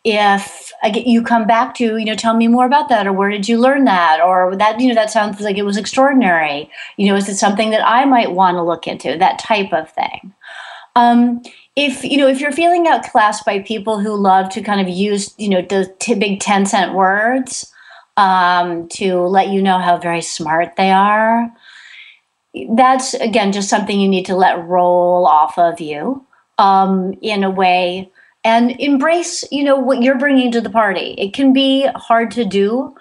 if 0.07 0.73
you 0.95 1.21
come 1.21 1.47
back 1.47 1.75
to 1.75 1.97
you 1.97 2.05
know 2.05 2.15
tell 2.15 2.37
me 2.37 2.47
more 2.47 2.65
about 2.65 2.89
that 2.89 3.07
or 3.07 3.13
where 3.13 3.31
did 3.31 3.49
you 3.49 3.59
learn 3.59 3.85
that 3.85 4.21
or 4.21 4.55
that 4.57 4.79
you 4.79 4.89
know 4.89 4.95
that 4.95 5.11
sounds 5.11 5.41
like 5.41 5.59
it 5.59 5.65
was 5.65 5.77
extraordinary. 5.77 6.71
You 6.97 7.09
know 7.09 7.17
is 7.17 7.29
it 7.29 7.37
something 7.37 7.71
that 7.71 7.87
i 7.87 8.05
might 8.05 8.33
want 8.33 8.57
to 8.57 8.63
look 8.63 8.87
into 8.87 9.19
that 9.19 9.39
type 9.39 9.73
of 9.73 9.91
thing? 9.91 10.33
Um, 10.95 11.43
if 11.75 12.05
you 12.05 12.17
know 12.19 12.29
if 12.29 12.41
you're 12.41 12.53
feeling 12.53 12.87
outclassed 12.87 13.45
by 13.45 13.59
people 13.59 13.99
who 13.99 14.15
love 14.15 14.49
to 14.51 14.63
kind 14.63 14.81
of 14.81 14.89
use 14.89 15.35
you 15.39 15.49
know 15.49 15.61
the 15.61 15.93
t- 15.99 16.15
big 16.15 16.41
10 16.41 16.67
cent 16.67 16.95
words 16.95 17.73
um, 18.17 18.89
to 18.89 19.21
let 19.23 19.49
you 19.49 19.61
know 19.61 19.79
how 19.79 19.99
very 19.99 20.23
smart 20.23 20.77
they 20.77 20.91
are 20.91 21.53
that's 22.75 23.13
again 23.15 23.53
just 23.53 23.69
something 23.69 24.01
you 24.01 24.09
need 24.09 24.25
to 24.25 24.37
let 24.37 24.65
roll 24.67 25.27
off 25.27 25.59
of 25.59 25.81
you 25.81 26.25
um, 26.59 27.13
in 27.21 27.45
a 27.45 27.51
way 27.51 28.11
and 28.47 28.81
embrace 28.81 29.45
you 29.51 29.65
know 29.65 29.77
what 29.77 30.03
you're 30.03 30.19
bringing 30.19 30.53
to 30.53 30.61
the 30.61 30.71
party. 30.71 31.15
It 31.19 31.35
can 31.35 31.53
be 31.53 31.89
hard 31.97 32.31
to 32.33 32.45
do 32.45 32.95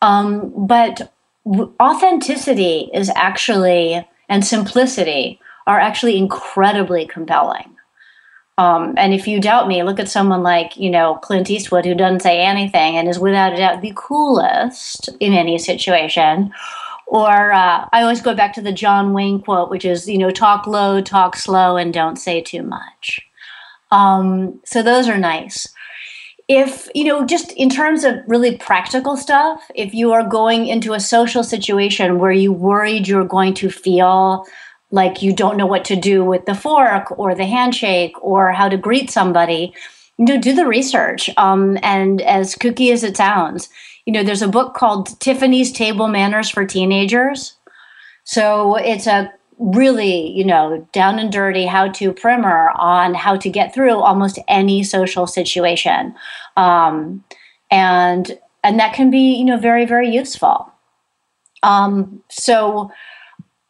um, 0.00 0.52
but 0.66 1.12
authenticity 1.80 2.90
is 2.94 3.10
actually 3.16 4.06
and 4.28 4.44
simplicity 4.44 5.40
are 5.66 5.80
actually 5.80 6.16
incredibly 6.16 7.06
compelling. 7.06 7.70
Um, 8.56 8.94
and 8.96 9.12
if 9.12 9.26
you 9.26 9.40
doubt 9.40 9.66
me 9.66 9.82
look 9.82 9.98
at 9.98 10.08
someone 10.08 10.44
like 10.44 10.76
you 10.76 10.90
know 10.90 11.16
clint 11.16 11.50
eastwood 11.50 11.84
who 11.84 11.94
doesn't 11.94 12.22
say 12.22 12.40
anything 12.40 12.96
and 12.96 13.08
is 13.08 13.18
without 13.18 13.52
a 13.52 13.56
doubt 13.56 13.82
the 13.82 13.92
coolest 13.96 15.10
in 15.18 15.32
any 15.32 15.58
situation. 15.58 16.52
Or 17.06 17.52
uh, 17.52 17.86
i 17.92 18.00
always 18.00 18.22
go 18.22 18.34
back 18.34 18.54
to 18.54 18.62
the 18.62 18.72
john 18.72 19.12
wayne 19.12 19.40
quote 19.42 19.70
which 19.70 19.84
is 19.84 20.08
you 20.08 20.16
know 20.16 20.30
talk 20.30 20.66
low 20.66 21.02
talk 21.02 21.36
slow 21.36 21.76
and 21.76 21.92
don't 21.92 22.16
say 22.16 22.40
too 22.40 22.62
much 22.62 23.20
um, 23.94 24.60
so 24.64 24.82
those 24.82 25.08
are 25.08 25.18
nice. 25.18 25.68
If, 26.48 26.88
you 26.94 27.04
know, 27.04 27.24
just 27.24 27.52
in 27.52 27.70
terms 27.70 28.02
of 28.02 28.16
really 28.26 28.56
practical 28.56 29.16
stuff, 29.16 29.62
if 29.74 29.94
you 29.94 30.12
are 30.12 30.26
going 30.28 30.66
into 30.66 30.92
a 30.92 31.00
social 31.00 31.44
situation 31.44 32.18
where 32.18 32.32
you 32.32 32.52
worried 32.52 33.06
you're 33.06 33.24
going 33.24 33.54
to 33.54 33.70
feel 33.70 34.44
like 34.90 35.22
you 35.22 35.32
don't 35.32 35.56
know 35.56 35.66
what 35.66 35.84
to 35.86 35.96
do 35.96 36.24
with 36.24 36.44
the 36.44 36.54
fork 36.54 37.18
or 37.18 37.34
the 37.34 37.46
handshake 37.46 38.12
or 38.20 38.52
how 38.52 38.68
to 38.68 38.76
greet 38.76 39.10
somebody, 39.10 39.72
you 40.18 40.24
know, 40.24 40.38
do 40.38 40.52
the 40.54 40.66
research. 40.66 41.30
Um, 41.36 41.78
and 41.82 42.20
as 42.20 42.56
kooky 42.56 42.92
as 42.92 43.04
it 43.04 43.16
sounds, 43.16 43.68
you 44.06 44.12
know, 44.12 44.24
there's 44.24 44.42
a 44.42 44.48
book 44.48 44.74
called 44.74 45.18
Tiffany's 45.20 45.72
Table 45.72 46.08
Manners 46.08 46.50
for 46.50 46.66
Teenagers. 46.66 47.56
So 48.24 48.74
it's 48.76 49.06
a 49.06 49.32
really, 49.58 50.30
you 50.30 50.44
know, 50.44 50.86
down 50.92 51.18
and 51.18 51.32
dirty 51.32 51.66
how 51.66 51.88
to 51.88 52.12
primer 52.12 52.70
on 52.76 53.14
how 53.14 53.36
to 53.36 53.48
get 53.48 53.72
through 53.72 53.98
almost 53.98 54.38
any 54.48 54.82
social 54.82 55.26
situation. 55.26 56.14
Um, 56.56 57.24
and 57.70 58.38
and 58.62 58.80
that 58.80 58.94
can 58.94 59.10
be, 59.10 59.34
you 59.36 59.44
know, 59.44 59.58
very, 59.58 59.84
very 59.84 60.08
useful. 60.08 60.72
Um, 61.62 62.22
so 62.30 62.90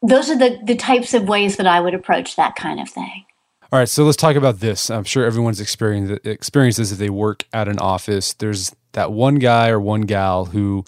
those 0.02 0.30
are 0.30 0.38
the, 0.38 0.58
the 0.64 0.76
types 0.76 1.14
of 1.14 1.28
ways 1.28 1.56
that 1.56 1.66
I 1.66 1.80
would 1.80 1.94
approach 1.94 2.36
that 2.36 2.54
kind 2.54 2.78
of 2.78 2.88
thing. 2.88 3.24
All 3.72 3.78
right, 3.80 3.88
so 3.88 4.04
let's 4.04 4.16
talk 4.16 4.36
about 4.36 4.60
this. 4.60 4.88
I'm 4.90 5.02
sure 5.02 5.24
everyone's 5.24 5.60
experienced 5.60 6.78
this 6.78 6.92
if 6.92 6.98
they 6.98 7.10
work 7.10 7.44
at 7.52 7.66
an 7.66 7.80
office. 7.80 8.34
There's 8.34 8.72
that 8.92 9.10
one 9.10 9.36
guy 9.36 9.70
or 9.70 9.80
one 9.80 10.02
gal 10.02 10.44
who, 10.44 10.84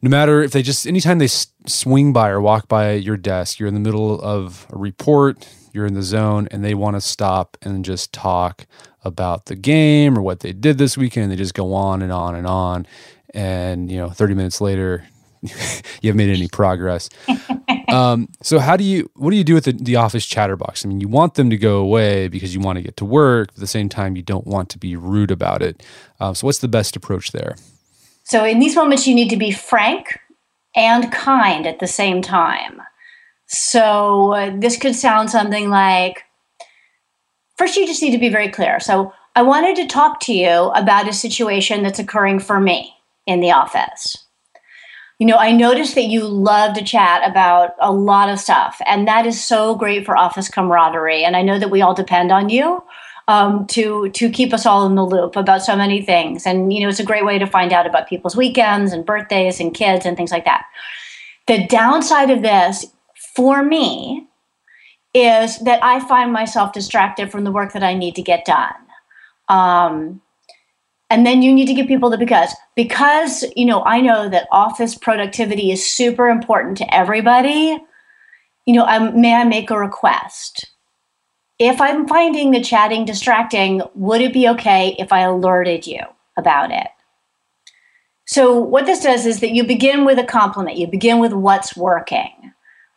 no 0.00 0.08
matter 0.08 0.42
if 0.42 0.52
they 0.52 0.62
just 0.62 0.86
anytime 0.86 1.18
they 1.18 1.28
swing 1.66 2.12
by 2.12 2.30
or 2.30 2.40
walk 2.40 2.68
by 2.68 2.92
your 2.92 3.16
desk, 3.16 3.58
you're 3.58 3.68
in 3.68 3.74
the 3.74 3.80
middle 3.80 4.20
of 4.20 4.66
a 4.70 4.78
report, 4.78 5.46
you're 5.72 5.86
in 5.86 5.94
the 5.94 6.02
zone, 6.02 6.48
and 6.50 6.64
they 6.64 6.74
want 6.74 6.96
to 6.96 7.00
stop 7.00 7.56
and 7.62 7.84
just 7.84 8.12
talk 8.12 8.66
about 9.04 9.46
the 9.46 9.56
game 9.56 10.16
or 10.16 10.22
what 10.22 10.40
they 10.40 10.52
did 10.52 10.78
this 10.78 10.96
weekend. 10.96 11.30
They 11.30 11.36
just 11.36 11.54
go 11.54 11.74
on 11.74 12.02
and 12.02 12.12
on 12.12 12.34
and 12.34 12.46
on, 12.46 12.86
and 13.34 13.90
you 13.90 13.98
know, 13.98 14.10
30 14.10 14.34
minutes 14.34 14.60
later, 14.60 15.04
you 15.42 15.50
haven't 16.04 16.16
made 16.16 16.30
any 16.30 16.48
progress. 16.48 17.08
um, 17.88 18.28
so 18.42 18.58
how 18.58 18.76
do 18.76 18.84
you 18.84 19.10
what 19.16 19.30
do 19.30 19.36
you 19.36 19.44
do 19.44 19.54
with 19.54 19.64
the, 19.64 19.72
the 19.72 19.96
office 19.96 20.24
chatterbox? 20.24 20.84
I 20.84 20.88
mean, 20.88 21.00
you 21.00 21.08
want 21.08 21.34
them 21.34 21.50
to 21.50 21.56
go 21.56 21.78
away 21.78 22.28
because 22.28 22.54
you 22.54 22.60
want 22.60 22.76
to 22.76 22.82
get 22.82 22.96
to 22.98 23.04
work. 23.04 23.48
But 23.48 23.56
At 23.56 23.60
the 23.60 23.66
same 23.66 23.88
time, 23.88 24.16
you 24.16 24.22
don't 24.22 24.46
want 24.46 24.68
to 24.70 24.78
be 24.78 24.96
rude 24.96 25.30
about 25.30 25.62
it. 25.62 25.82
Um, 26.20 26.34
so 26.34 26.46
what's 26.46 26.58
the 26.58 26.68
best 26.68 26.96
approach 26.96 27.32
there? 27.32 27.56
So 28.24 28.44
in 28.44 28.58
these 28.58 28.76
moments, 28.76 29.06
you 29.06 29.14
need 29.14 29.30
to 29.30 29.36
be 29.36 29.50
frank 29.50 30.18
and 30.74 31.12
kind 31.12 31.66
at 31.66 31.80
the 31.80 31.86
same 31.86 32.22
time. 32.22 32.80
So 33.46 34.32
uh, 34.32 34.56
this 34.58 34.76
could 34.76 34.94
sound 34.94 35.30
something 35.30 35.68
like 35.68 36.24
first, 37.56 37.76
you 37.76 37.86
just 37.86 38.02
need 38.02 38.12
to 38.12 38.18
be 38.18 38.30
very 38.30 38.48
clear. 38.48 38.80
So 38.80 39.12
I 39.36 39.42
wanted 39.42 39.76
to 39.76 39.86
talk 39.86 40.20
to 40.20 40.34
you 40.34 40.48
about 40.48 41.08
a 41.08 41.12
situation 41.12 41.82
that's 41.82 41.98
occurring 41.98 42.40
for 42.40 42.58
me 42.58 42.94
in 43.26 43.40
the 43.40 43.52
office 43.52 44.16
you 45.22 45.28
know, 45.28 45.36
I 45.36 45.52
noticed 45.52 45.94
that 45.94 46.06
you 46.06 46.26
love 46.26 46.74
to 46.74 46.82
chat 46.82 47.22
about 47.24 47.76
a 47.78 47.92
lot 47.92 48.28
of 48.28 48.40
stuff, 48.40 48.80
and 48.84 49.06
that 49.06 49.24
is 49.24 49.40
so 49.40 49.76
great 49.76 50.04
for 50.04 50.16
office 50.16 50.48
camaraderie. 50.48 51.22
And 51.22 51.36
I 51.36 51.42
know 51.42 51.60
that 51.60 51.70
we 51.70 51.80
all 51.80 51.94
depend 51.94 52.32
on 52.32 52.48
you 52.48 52.82
um, 53.28 53.66
to 53.68 54.10
to 54.10 54.30
keep 54.30 54.52
us 54.52 54.66
all 54.66 54.86
in 54.86 54.94
the 54.94 55.04
loop 55.04 55.36
about 55.36 55.62
so 55.62 55.76
many 55.76 56.02
things. 56.02 56.46
And 56.46 56.72
you 56.72 56.80
know, 56.80 56.88
it's 56.88 57.00
a 57.00 57.04
great 57.04 57.24
way 57.24 57.38
to 57.38 57.46
find 57.46 57.72
out 57.72 57.86
about 57.86 58.08
people's 58.08 58.36
weekends 58.36 58.92
and 58.92 59.06
birthdays 59.06 59.60
and 59.60 59.74
kids 59.74 60.06
and 60.06 60.16
things 60.16 60.32
like 60.32 60.44
that. 60.44 60.64
The 61.46 61.66
downside 61.66 62.30
of 62.30 62.42
this, 62.42 62.86
for 63.34 63.62
me, 63.62 64.26
is 65.14 65.58
that 65.60 65.82
I 65.82 66.00
find 66.06 66.32
myself 66.32 66.72
distracted 66.72 67.30
from 67.30 67.44
the 67.44 67.52
work 67.52 67.72
that 67.72 67.82
I 67.82 67.94
need 67.94 68.14
to 68.16 68.22
get 68.22 68.44
done. 68.44 68.74
Um, 69.48 70.22
and 71.12 71.26
then 71.26 71.42
you 71.42 71.52
need 71.52 71.66
to 71.66 71.74
give 71.74 71.86
people 71.86 72.08
the 72.08 72.16
because 72.16 72.54
because 72.74 73.44
you 73.54 73.66
know 73.66 73.84
i 73.84 74.00
know 74.00 74.28
that 74.30 74.48
office 74.50 74.94
productivity 74.94 75.70
is 75.70 75.86
super 75.86 76.28
important 76.28 76.78
to 76.78 76.94
everybody 76.94 77.78
you 78.64 78.74
know 78.74 78.84
I'm, 78.84 79.20
may 79.20 79.34
i 79.34 79.44
make 79.44 79.70
a 79.70 79.78
request 79.78 80.71
if 81.58 81.80
i'm 81.80 82.06
finding 82.06 82.50
the 82.50 82.62
chatting 82.62 83.04
distracting 83.04 83.82
would 83.94 84.20
it 84.20 84.32
be 84.32 84.48
okay 84.48 84.94
if 84.98 85.12
i 85.12 85.20
alerted 85.20 85.86
you 85.86 86.00
about 86.36 86.70
it 86.70 86.88
so 88.24 88.58
what 88.58 88.86
this 88.86 89.00
does 89.00 89.26
is 89.26 89.40
that 89.40 89.52
you 89.52 89.64
begin 89.64 90.04
with 90.04 90.18
a 90.18 90.24
compliment 90.24 90.76
you 90.76 90.86
begin 90.86 91.18
with 91.18 91.32
what's 91.32 91.76
working 91.76 92.42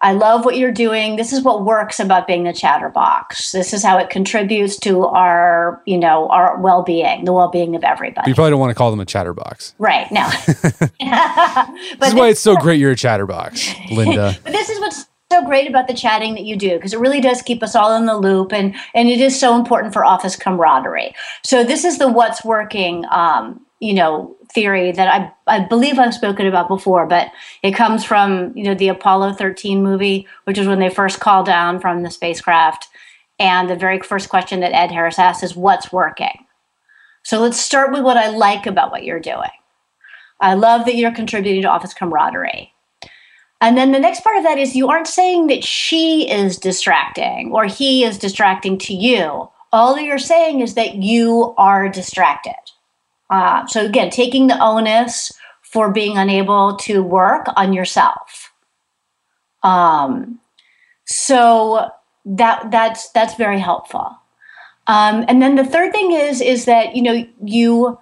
I 0.05 0.11
love 0.11 0.45
what 0.45 0.57
you're 0.57 0.71
doing. 0.71 1.15
This 1.15 1.33
is 1.33 1.41
what 1.41 1.65
works 1.65 1.99
about 1.99 2.27
being 2.27 2.43
the 2.43 2.53
chatterbox. 2.53 3.51
This 3.51 3.73
is 3.73 3.81
how 3.81 3.97
it 3.97 4.11
contributes 4.11 4.77
to 4.81 5.05
our, 5.05 5.81
you 5.85 5.97
know, 5.97 6.27
our 6.29 6.59
well-being, 6.61 7.25
the 7.25 7.33
well-being 7.33 7.75
of 7.75 7.83
everybody. 7.83 8.29
You 8.29 8.35
probably 8.35 8.51
don't 8.51 8.59
want 8.59 8.69
to 8.69 8.75
call 8.75 8.91
them 8.91 8.99
a 8.99 9.05
chatterbox. 9.05 9.73
Right. 9.79 10.11
No. 10.11 10.29
this 10.47 12.09
is 12.09 12.13
why 12.13 12.27
it's 12.27 12.41
so 12.41 12.55
great 12.55 12.79
you're 12.79 12.91
a 12.91 12.95
chatterbox, 12.95 13.73
Linda. 13.91 14.37
but 14.43 14.51
this 14.51 14.69
is 14.69 14.79
what's 14.79 15.05
so 15.31 15.43
great 15.43 15.67
about 15.67 15.87
the 15.87 15.93
chatting 15.93 16.35
that 16.35 16.43
you 16.43 16.55
do 16.55 16.75
because 16.75 16.93
it 16.93 16.99
really 16.99 17.21
does 17.21 17.41
keep 17.41 17.63
us 17.63 17.75
all 17.75 17.95
in 17.95 18.05
the 18.05 18.17
loop 18.17 18.53
and 18.53 18.75
and 18.93 19.09
it 19.09 19.19
is 19.19 19.39
so 19.39 19.55
important 19.55 19.93
for 19.93 20.05
office 20.05 20.35
camaraderie. 20.35 21.15
So 21.43 21.63
this 21.63 21.83
is 21.83 21.97
the 21.97 22.07
what's 22.07 22.45
working 22.45 23.05
um, 23.11 23.65
you 23.79 23.93
know 23.93 24.35
theory 24.53 24.91
that 24.91 25.07
I 25.07 25.31
I 25.47 25.59
believe 25.61 25.97
I've 25.97 26.13
spoken 26.13 26.45
about 26.45 26.67
before, 26.67 27.07
but 27.07 27.31
it 27.63 27.71
comes 27.71 28.03
from 28.05 28.55
you 28.55 28.63
know 28.63 28.75
the 28.75 28.89
Apollo 28.89 29.33
13 29.33 29.81
movie, 29.81 30.27
which 30.43 30.57
is 30.57 30.67
when 30.67 30.79
they 30.79 30.89
first 30.89 31.19
call 31.19 31.43
down 31.43 31.79
from 31.79 32.03
the 32.03 32.11
spacecraft, 32.11 32.87
and 33.39 33.69
the 33.69 33.75
very 33.75 33.99
first 33.99 34.29
question 34.29 34.59
that 34.59 34.75
Ed 34.75 34.91
Harris 34.91 35.19
asks 35.19 35.43
is 35.43 35.55
what's 35.55 35.91
working. 35.91 36.45
So 37.23 37.39
let's 37.39 37.59
start 37.59 37.91
with 37.91 38.03
what 38.03 38.17
I 38.17 38.29
like 38.29 38.67
about 38.67 38.91
what 38.91 39.03
you're 39.03 39.19
doing. 39.19 39.49
I 40.39 40.53
love 40.53 40.85
that 40.85 40.95
you're 40.95 41.11
contributing 41.13 41.63
to 41.63 41.69
office 41.69 41.93
camaraderie. 41.93 42.74
And 43.65 43.75
then 43.75 43.93
the 43.93 43.99
next 43.99 44.23
part 44.23 44.37
of 44.37 44.43
that 44.43 44.59
is 44.59 44.75
you 44.75 44.89
aren't 44.89 45.07
saying 45.07 45.47
that 45.47 45.63
she 45.63 46.29
is 46.29 46.59
distracting 46.59 47.51
or 47.51 47.65
he 47.65 48.03
is 48.03 48.19
distracting 48.19 48.77
to 48.77 48.93
you. 48.93 49.49
All 49.73 49.99
you're 49.99 50.19
saying 50.19 50.59
is 50.59 50.75
that 50.75 50.97
you 50.97 51.55
are 51.57 51.89
distracted. 51.89 52.53
Uh, 53.31 53.65
so 53.65 53.83
again, 53.83 54.11
taking 54.11 54.45
the 54.45 54.63
onus 54.63 55.31
for 55.63 55.91
being 55.91 56.15
unable 56.15 56.75
to 56.75 57.01
work 57.01 57.47
on 57.55 57.73
yourself. 57.73 58.53
Um, 59.63 60.39
so 61.05 61.89
that 62.23 62.69
that's 62.69 63.09
that's 63.13 63.33
very 63.33 63.59
helpful. 63.59 64.15
Um, 64.85 65.25
and 65.27 65.41
then 65.41 65.55
the 65.55 65.65
third 65.65 65.91
thing 65.91 66.11
is 66.11 66.39
is 66.39 66.65
that 66.65 66.95
you 66.95 67.01
know 67.01 67.25
you 67.43 67.97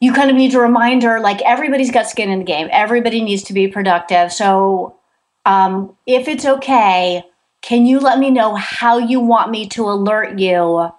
you 0.00 0.12
kind 0.12 0.30
of 0.30 0.36
need 0.36 0.54
a 0.54 0.60
reminder 0.60 1.20
like 1.20 1.40
everybody's 1.42 1.90
got 1.90 2.08
skin 2.08 2.30
in 2.30 2.40
the 2.40 2.44
game. 2.44 2.68
Everybody 2.70 3.22
needs 3.22 3.42
to 3.44 3.52
be 3.52 3.68
productive. 3.68 4.32
So 4.32 4.96
um, 5.44 5.96
if 6.06 6.28
it's 6.28 6.44
okay, 6.44 7.22
can 7.62 7.86
you 7.86 7.98
let 7.98 8.18
me 8.18 8.30
know 8.30 8.54
how 8.54 8.98
you 8.98 9.20
want 9.20 9.50
me 9.50 9.68
to 9.68 9.84
alert 9.84 10.38
you 10.38 10.90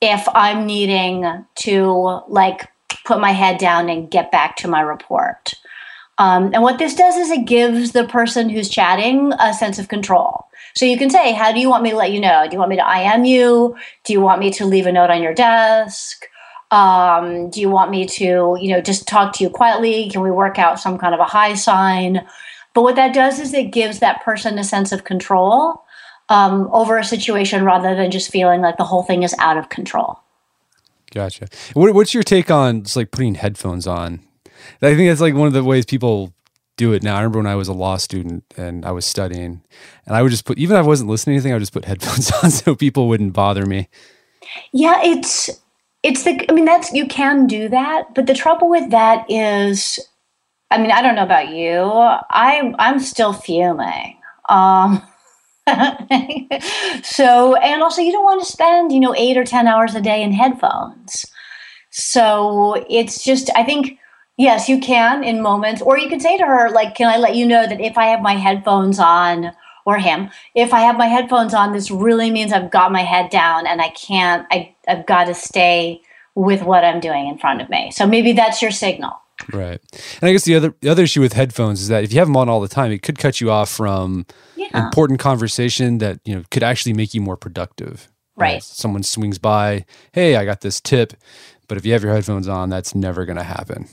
if 0.00 0.26
I'm 0.34 0.66
needing 0.66 1.46
to 1.56 2.22
like 2.28 2.68
put 3.04 3.20
my 3.20 3.32
head 3.32 3.58
down 3.58 3.88
and 3.88 4.10
get 4.10 4.30
back 4.30 4.56
to 4.56 4.68
my 4.68 4.80
report. 4.80 5.54
Um, 6.18 6.50
and 6.52 6.62
what 6.62 6.78
this 6.78 6.94
does 6.94 7.16
is 7.16 7.30
it 7.30 7.46
gives 7.46 7.92
the 7.92 8.06
person 8.06 8.48
who's 8.48 8.68
chatting 8.68 9.32
a 9.40 9.54
sense 9.54 9.78
of 9.78 9.88
control. 9.88 10.46
So 10.74 10.84
you 10.84 10.98
can 10.98 11.10
say, 11.10 11.32
How 11.32 11.52
do 11.52 11.60
you 11.60 11.68
want 11.68 11.82
me 11.82 11.90
to 11.90 11.96
let 11.96 12.12
you 12.12 12.20
know? 12.20 12.44
Do 12.44 12.52
you 12.52 12.58
want 12.58 12.70
me 12.70 12.76
to 12.76 13.00
IM 13.00 13.24
you? 13.24 13.76
Do 14.04 14.12
you 14.12 14.20
want 14.20 14.40
me 14.40 14.50
to 14.52 14.66
leave 14.66 14.86
a 14.86 14.92
note 14.92 15.10
on 15.10 15.22
your 15.22 15.34
desk? 15.34 16.26
Um, 16.72 17.50
do 17.50 17.60
you 17.60 17.68
want 17.68 17.90
me 17.90 18.06
to, 18.06 18.56
you 18.58 18.68
know, 18.68 18.80
just 18.80 19.06
talk 19.06 19.34
to 19.34 19.44
you 19.44 19.50
quietly? 19.50 20.08
Can 20.08 20.22
we 20.22 20.30
work 20.30 20.58
out 20.58 20.80
some 20.80 20.98
kind 20.98 21.14
of 21.14 21.20
a 21.20 21.24
high 21.24 21.54
sign? 21.54 22.26
But 22.74 22.82
what 22.82 22.96
that 22.96 23.14
does 23.14 23.38
is 23.38 23.52
it 23.52 23.72
gives 23.72 23.98
that 23.98 24.24
person 24.24 24.58
a 24.58 24.64
sense 24.64 24.90
of 24.90 25.04
control 25.04 25.84
um, 26.30 26.70
over 26.72 26.96
a 26.96 27.04
situation 27.04 27.64
rather 27.64 27.94
than 27.94 28.10
just 28.10 28.30
feeling 28.30 28.62
like 28.62 28.78
the 28.78 28.84
whole 28.84 29.02
thing 29.02 29.22
is 29.22 29.34
out 29.38 29.58
of 29.58 29.68
control. 29.68 30.18
Gotcha. 31.10 31.48
What, 31.74 31.92
what's 31.94 32.14
your 32.14 32.22
take 32.22 32.50
on 32.50 32.84
just 32.84 32.96
like 32.96 33.10
putting 33.10 33.34
headphones 33.34 33.86
on? 33.86 34.20
I 34.80 34.94
think 34.94 35.10
that's 35.10 35.20
like 35.20 35.34
one 35.34 35.46
of 35.46 35.52
the 35.52 35.62
ways 35.62 35.84
people 35.84 36.32
do 36.78 36.94
it 36.94 37.02
now. 37.02 37.16
I 37.16 37.18
remember 37.18 37.40
when 37.40 37.46
I 37.46 37.54
was 37.54 37.68
a 37.68 37.74
law 37.74 37.98
student 37.98 38.44
and 38.56 38.86
I 38.86 38.92
was 38.92 39.04
studying, 39.04 39.62
and 40.06 40.16
I 40.16 40.22
would 40.22 40.30
just 40.30 40.46
put 40.46 40.58
even 40.58 40.76
if 40.76 40.84
I 40.84 40.86
wasn't 40.86 41.10
listening 41.10 41.34
to 41.34 41.36
anything, 41.36 41.52
I 41.52 41.56
would 41.56 41.60
just 41.60 41.72
put 41.72 41.84
headphones 41.84 42.30
on 42.42 42.50
so 42.50 42.74
people 42.74 43.08
wouldn't 43.08 43.34
bother 43.34 43.66
me. 43.66 43.88
Yeah, 44.72 45.00
it's 45.02 45.50
it's 46.02 46.24
the. 46.24 46.44
I 46.48 46.52
mean, 46.52 46.64
that's 46.64 46.92
you 46.92 47.06
can 47.06 47.46
do 47.46 47.68
that, 47.68 48.14
but 48.14 48.26
the 48.26 48.34
trouble 48.34 48.68
with 48.68 48.90
that 48.90 49.24
is, 49.30 49.98
I 50.70 50.78
mean, 50.78 50.90
I 50.90 51.02
don't 51.02 51.14
know 51.14 51.24
about 51.24 51.50
you. 51.50 51.80
I'm 52.30 52.74
I'm 52.78 52.98
still 52.98 53.32
fuming. 53.32 54.18
Um, 54.48 55.02
so, 57.02 57.54
and 57.56 57.82
also, 57.82 58.02
you 58.02 58.12
don't 58.12 58.24
want 58.24 58.44
to 58.44 58.50
spend, 58.50 58.92
you 58.92 59.00
know, 59.00 59.14
eight 59.16 59.36
or 59.36 59.44
10 59.44 59.66
hours 59.68 59.94
a 59.94 60.00
day 60.00 60.22
in 60.22 60.32
headphones. 60.32 61.24
So 61.90 62.84
it's 62.90 63.22
just, 63.22 63.50
I 63.54 63.62
think, 63.62 63.98
yes, 64.36 64.68
you 64.68 64.80
can 64.80 65.22
in 65.22 65.40
moments, 65.40 65.80
or 65.82 65.98
you 65.98 66.08
can 66.08 66.20
say 66.20 66.36
to 66.36 66.44
her, 66.44 66.70
like, 66.70 66.94
can 66.94 67.08
I 67.08 67.18
let 67.18 67.36
you 67.36 67.46
know 67.46 67.66
that 67.66 67.80
if 67.80 67.96
I 67.96 68.06
have 68.06 68.22
my 68.22 68.34
headphones 68.34 68.98
on, 68.98 69.52
or 69.84 69.98
him, 69.98 70.30
if 70.54 70.72
I 70.72 70.80
have 70.80 70.96
my 70.96 71.06
headphones 71.06 71.54
on, 71.54 71.72
this 71.72 71.90
really 71.90 72.30
means 72.30 72.52
I've 72.52 72.70
got 72.70 72.92
my 72.92 73.02
head 73.02 73.30
down 73.30 73.66
and 73.66 73.80
I 73.80 73.88
can't, 73.90 74.46
I, 74.50 74.74
I've 74.86 75.06
got 75.06 75.24
to 75.24 75.34
stay 75.34 76.02
with 76.34 76.62
what 76.62 76.84
I'm 76.84 77.00
doing 77.00 77.28
in 77.28 77.38
front 77.38 77.60
of 77.60 77.68
me. 77.68 77.90
So 77.90 78.06
maybe 78.06 78.32
that's 78.32 78.62
your 78.62 78.70
signal. 78.70 79.12
Right. 79.52 79.80
And 80.20 80.28
I 80.28 80.32
guess 80.32 80.44
the 80.44 80.54
other 80.54 80.74
the 80.80 80.88
other 80.88 81.02
issue 81.02 81.20
with 81.20 81.32
headphones 81.32 81.80
is 81.80 81.88
that 81.88 82.04
if 82.04 82.12
you 82.12 82.18
have 82.20 82.28
them 82.28 82.36
on 82.36 82.48
all 82.48 82.60
the 82.60 82.68
time, 82.68 82.92
it 82.92 83.02
could 83.02 83.18
cut 83.18 83.40
you 83.40 83.50
off 83.50 83.68
from 83.68 84.26
yeah. 84.56 84.68
important 84.84 85.18
conversation 85.18 85.98
that, 85.98 86.20
you 86.24 86.34
know, 86.34 86.44
could 86.50 86.62
actually 86.62 86.92
make 86.92 87.12
you 87.12 87.20
more 87.20 87.36
productive. 87.36 88.08
Right. 88.36 88.54
right. 88.54 88.62
Someone 88.62 89.02
swings 89.02 89.38
by, 89.38 89.84
"Hey, 90.12 90.36
I 90.36 90.44
got 90.44 90.60
this 90.60 90.80
tip." 90.80 91.14
But 91.68 91.76
if 91.76 91.84
you 91.84 91.92
have 91.92 92.02
your 92.02 92.12
headphones 92.12 92.48
on, 92.48 92.70
that's 92.70 92.94
never 92.94 93.24
going 93.24 93.36
to 93.36 93.42
happen. 93.42 93.88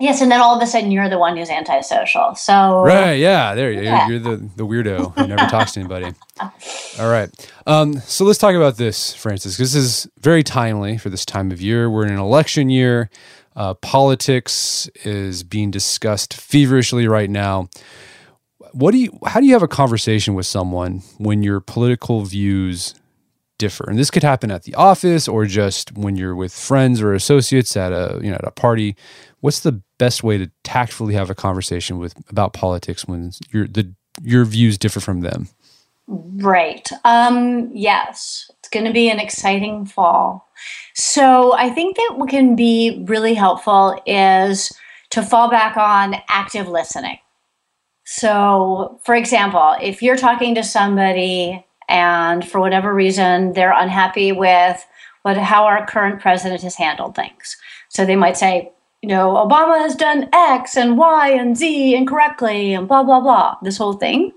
Yes, 0.00 0.22
and 0.22 0.32
then 0.32 0.40
all 0.40 0.56
of 0.56 0.62
a 0.62 0.66
sudden 0.66 0.90
you're 0.90 1.08
the 1.10 1.18
one 1.18 1.36
who's 1.36 1.50
antisocial. 1.50 2.34
So 2.34 2.82
right, 2.82 3.12
yeah, 3.14 3.54
there 3.54 3.70
yeah. 3.70 4.08
You're, 4.08 4.18
you're 4.18 4.36
the 4.36 4.50
the 4.56 4.66
weirdo 4.66 5.14
who 5.16 5.26
never 5.26 5.46
talks 5.48 5.72
to 5.72 5.80
anybody. 5.80 6.12
All 6.40 7.10
right, 7.10 7.28
um, 7.66 7.98
so 8.00 8.24
let's 8.24 8.38
talk 8.38 8.54
about 8.54 8.78
this, 8.78 9.12
Frances. 9.14 9.56
because 9.56 9.74
this 9.74 9.84
is 9.84 10.08
very 10.18 10.42
timely 10.42 10.96
for 10.96 11.10
this 11.10 11.26
time 11.26 11.50
of 11.52 11.60
year. 11.60 11.90
We're 11.90 12.06
in 12.06 12.12
an 12.12 12.18
election 12.18 12.70
year. 12.70 13.10
Uh, 13.54 13.74
politics 13.74 14.88
is 15.04 15.42
being 15.42 15.70
discussed 15.70 16.32
feverishly 16.32 17.06
right 17.06 17.28
now. 17.28 17.68
what 18.72 18.92
do 18.92 18.98
you 18.98 19.18
how 19.26 19.40
do 19.40 19.46
you 19.46 19.52
have 19.52 19.62
a 19.62 19.68
conversation 19.68 20.34
with 20.34 20.46
someone 20.46 21.02
when 21.18 21.42
your 21.42 21.60
political 21.60 22.24
views 22.24 22.94
differ 23.58 23.84
and 23.90 23.98
this 23.98 24.10
could 24.10 24.22
happen 24.22 24.50
at 24.50 24.62
the 24.62 24.74
office 24.74 25.28
or 25.28 25.44
just 25.44 25.92
when 25.92 26.16
you're 26.16 26.34
with 26.34 26.52
friends 26.52 27.02
or 27.02 27.12
associates 27.12 27.76
at 27.76 27.92
a 27.92 28.18
you 28.22 28.30
know 28.30 28.36
at 28.36 28.44
a 28.44 28.50
party 28.52 28.96
what's 29.40 29.60
the 29.60 29.80
best 29.98 30.22
way 30.22 30.38
to 30.38 30.50
tactfully 30.64 31.14
have 31.14 31.30
a 31.30 31.34
conversation 31.34 31.98
with 31.98 32.14
about 32.28 32.52
politics 32.52 33.06
when 33.06 33.32
your 33.50 33.66
the 33.66 33.94
your 34.22 34.44
views 34.44 34.78
differ 34.78 35.00
from 35.00 35.20
them? 35.20 35.48
Right. 36.06 36.88
Um 37.04 37.70
yes. 37.72 38.50
It's 38.58 38.68
going 38.68 38.86
to 38.86 38.92
be 38.92 39.08
an 39.08 39.20
exciting 39.20 39.86
fall. 39.86 40.48
So 40.94 41.54
i 41.54 41.70
think 41.70 41.96
that 41.96 42.14
what 42.16 42.30
can 42.30 42.56
be 42.56 43.04
really 43.06 43.34
helpful 43.34 44.00
is 44.06 44.72
to 45.10 45.22
fall 45.22 45.50
back 45.50 45.76
on 45.76 46.16
active 46.28 46.68
listening. 46.68 47.18
So, 48.04 49.00
for 49.04 49.14
example, 49.14 49.76
if 49.80 50.02
you're 50.02 50.16
talking 50.16 50.54
to 50.56 50.64
somebody 50.64 51.64
and 51.88 52.48
for 52.48 52.60
whatever 52.60 52.94
reason 52.94 53.52
they're 53.52 53.72
unhappy 53.72 54.32
with 54.32 54.84
what 55.22 55.36
how 55.36 55.64
our 55.64 55.86
current 55.86 56.20
president 56.20 56.62
has 56.62 56.76
handled 56.76 57.14
things, 57.14 57.56
so 57.88 58.04
they 58.04 58.16
might 58.16 58.36
say, 58.36 58.72
you 59.02 59.08
know, 59.08 59.34
Obama 59.34 59.78
has 59.78 59.94
done 59.94 60.28
X 60.32 60.76
and 60.76 60.96
Y 60.98 61.30
and 61.30 61.56
Z 61.56 61.94
incorrectly 61.94 62.74
and 62.74 62.86
blah 62.86 63.02
blah 63.02 63.20
blah, 63.20 63.56
this 63.62 63.78
whole 63.78 63.94
thing, 63.94 64.32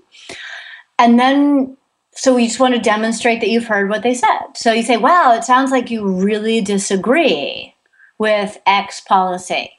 and 0.98 1.18
then 1.18 1.76
so 2.16 2.34
we 2.34 2.46
just 2.46 2.60
want 2.60 2.74
to 2.74 2.80
demonstrate 2.80 3.40
that 3.40 3.50
you've 3.50 3.66
heard 3.66 3.90
what 3.90 4.02
they 4.02 4.14
said. 4.14 4.40
So 4.54 4.72
you 4.72 4.84
say, 4.84 4.96
wow, 4.96 5.34
it 5.34 5.42
sounds 5.42 5.72
like 5.72 5.90
you 5.90 6.06
really 6.06 6.60
disagree 6.60 7.74
with 8.18 8.58
X 8.66 9.00
policy. 9.00 9.72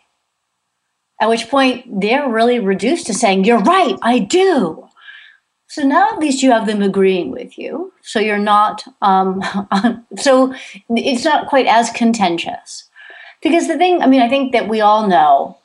At 1.21 1.29
which 1.29 1.47
point 1.47 2.01
they're 2.01 2.29
really 2.29 2.59
reduced 2.59 3.07
to 3.07 3.13
saying, 3.13 3.45
You're 3.45 3.61
right, 3.61 3.95
I 4.01 4.19
do. 4.19 4.87
So 5.67 5.83
now 5.83 6.09
at 6.11 6.19
least 6.19 6.43
you 6.43 6.51
have 6.51 6.67
them 6.67 6.81
agreeing 6.81 7.31
with 7.31 7.57
you. 7.57 7.93
So 8.01 8.19
you're 8.19 8.37
not, 8.37 8.83
um, 9.01 9.41
so 10.17 10.53
it's 10.89 11.23
not 11.23 11.47
quite 11.47 11.67
as 11.67 11.89
contentious. 11.89 12.84
Because 13.45 13.67
the 13.67 13.77
thing, 13.77 14.01
I 14.01 14.08
mean, 14.08 14.23
I 14.23 14.27
think 14.27 14.53
that 14.53 14.67
we 14.67 14.81
all 14.81 15.08
know, 15.08 15.60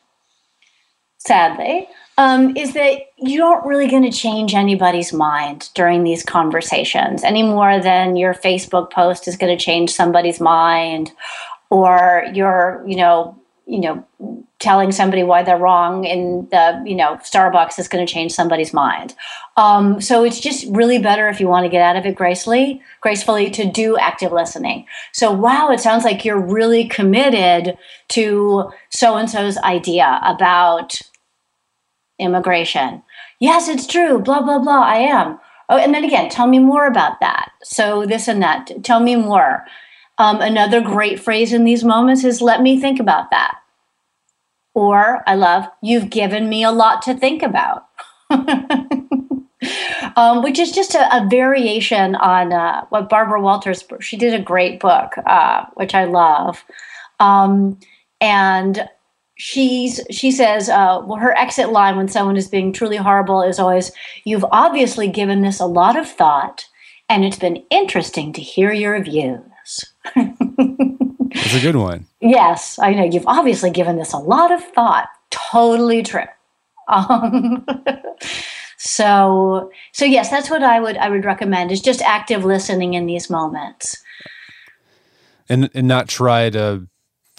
sadly, 1.16 1.88
um, 2.18 2.54
is 2.54 2.74
that 2.74 3.00
you 3.16 3.42
aren't 3.42 3.64
really 3.64 3.88
going 3.88 4.02
to 4.02 4.12
change 4.12 4.52
anybody's 4.52 5.14
mind 5.14 5.70
during 5.74 6.04
these 6.04 6.22
conversations 6.22 7.24
any 7.24 7.42
more 7.42 7.80
than 7.80 8.16
your 8.16 8.34
Facebook 8.34 8.92
post 8.92 9.26
is 9.26 9.38
going 9.38 9.56
to 9.56 9.64
change 9.64 9.88
somebody's 9.88 10.40
mind 10.40 11.10
or 11.70 12.26
your, 12.34 12.84
you 12.86 12.96
know, 12.96 13.34
you 13.64 13.80
know, 13.80 14.39
telling 14.60 14.92
somebody 14.92 15.22
why 15.22 15.42
they're 15.42 15.56
wrong 15.56 16.04
in 16.04 16.46
the, 16.50 16.82
you 16.86 16.94
know, 16.94 17.16
Starbucks 17.16 17.78
is 17.78 17.88
going 17.88 18.06
to 18.06 18.12
change 18.12 18.32
somebody's 18.32 18.72
mind. 18.72 19.14
Um, 19.56 20.00
so 20.00 20.22
it's 20.22 20.38
just 20.38 20.66
really 20.68 20.98
better 20.98 21.28
if 21.28 21.40
you 21.40 21.48
want 21.48 21.64
to 21.64 21.70
get 21.70 21.82
out 21.82 21.96
of 21.96 22.06
it 22.06 22.14
gracefully, 22.14 22.80
gracefully 23.00 23.50
to 23.50 23.68
do 23.68 23.96
active 23.96 24.32
listening. 24.32 24.86
So, 25.12 25.32
wow, 25.32 25.70
it 25.70 25.80
sounds 25.80 26.04
like 26.04 26.24
you're 26.24 26.40
really 26.40 26.86
committed 26.86 27.76
to 28.10 28.70
so 28.90 29.16
and 29.16 29.28
so's 29.28 29.56
idea 29.58 30.20
about 30.22 31.00
immigration. 32.18 33.02
Yes, 33.40 33.68
it's 33.68 33.86
true. 33.86 34.18
Blah 34.18 34.42
blah 34.42 34.58
blah. 34.58 34.82
I 34.82 34.96
am. 34.96 35.38
Oh, 35.70 35.78
and 35.78 35.94
then 35.94 36.04
again, 36.04 36.28
tell 36.28 36.46
me 36.46 36.58
more 36.58 36.86
about 36.86 37.20
that. 37.20 37.50
So 37.62 38.04
this 38.04 38.28
and 38.28 38.42
that. 38.42 38.70
Tell 38.84 39.00
me 39.00 39.16
more. 39.16 39.64
Um, 40.18 40.42
another 40.42 40.82
great 40.82 41.18
phrase 41.18 41.54
in 41.54 41.64
these 41.64 41.82
moments 41.82 42.24
is 42.24 42.42
let 42.42 42.60
me 42.60 42.78
think 42.78 43.00
about 43.00 43.30
that. 43.30 43.59
Or 44.74 45.22
I 45.26 45.34
love, 45.34 45.66
you've 45.82 46.10
given 46.10 46.48
me 46.48 46.62
a 46.62 46.70
lot 46.70 47.02
to 47.02 47.14
think 47.14 47.42
about. 47.42 47.86
um, 50.16 50.42
which 50.42 50.58
is 50.58 50.72
just 50.72 50.94
a, 50.94 51.16
a 51.16 51.28
variation 51.28 52.14
on 52.16 52.52
uh, 52.52 52.84
what 52.90 53.08
Barbara 53.08 53.40
Walters, 53.40 53.84
she 54.00 54.16
did 54.16 54.34
a 54.34 54.42
great 54.42 54.80
book, 54.80 55.12
uh, 55.26 55.64
which 55.74 55.94
I 55.94 56.04
love. 56.04 56.64
Um, 57.18 57.78
and 58.20 58.88
she's 59.40 60.00
she 60.10 60.30
says 60.30 60.68
uh, 60.68 61.02
well 61.06 61.18
her 61.18 61.36
exit 61.36 61.70
line 61.70 61.96
when 61.96 62.08
someone 62.08 62.36
is 62.36 62.46
being 62.46 62.72
truly 62.72 62.98
horrible 62.98 63.40
is 63.42 63.58
always 63.58 63.90
you've 64.24 64.44
obviously 64.52 65.08
given 65.08 65.40
this 65.40 65.58
a 65.58 65.66
lot 65.66 65.96
of 65.96 66.06
thought 66.06 66.66
and 67.08 67.24
it's 67.24 67.38
been 67.38 67.64
interesting 67.70 68.34
to 68.34 68.42
hear 68.42 68.70
your 68.70 69.02
views 69.02 69.84
it's 71.30 71.54
a 71.54 71.60
good 71.60 71.76
one. 71.76 72.06
Yes, 72.20 72.78
I 72.78 72.92
know. 72.94 73.04
You've 73.04 73.26
obviously 73.26 73.70
given 73.70 73.96
this 73.96 74.12
a 74.12 74.18
lot 74.18 74.52
of 74.52 74.62
thought. 74.62 75.08
Totally 75.30 76.02
true. 76.02 76.22
Um, 76.88 77.64
so, 78.78 79.70
so 79.92 80.04
yes, 80.04 80.30
that's 80.30 80.50
what 80.50 80.62
I 80.62 80.80
would 80.80 80.96
I 80.96 81.08
would 81.08 81.24
recommend 81.24 81.72
is 81.72 81.80
just 81.80 82.02
active 82.02 82.44
listening 82.44 82.94
in 82.94 83.06
these 83.06 83.30
moments, 83.30 83.96
and 85.48 85.70
and 85.74 85.86
not 85.86 86.08
try 86.08 86.50
to, 86.50 86.86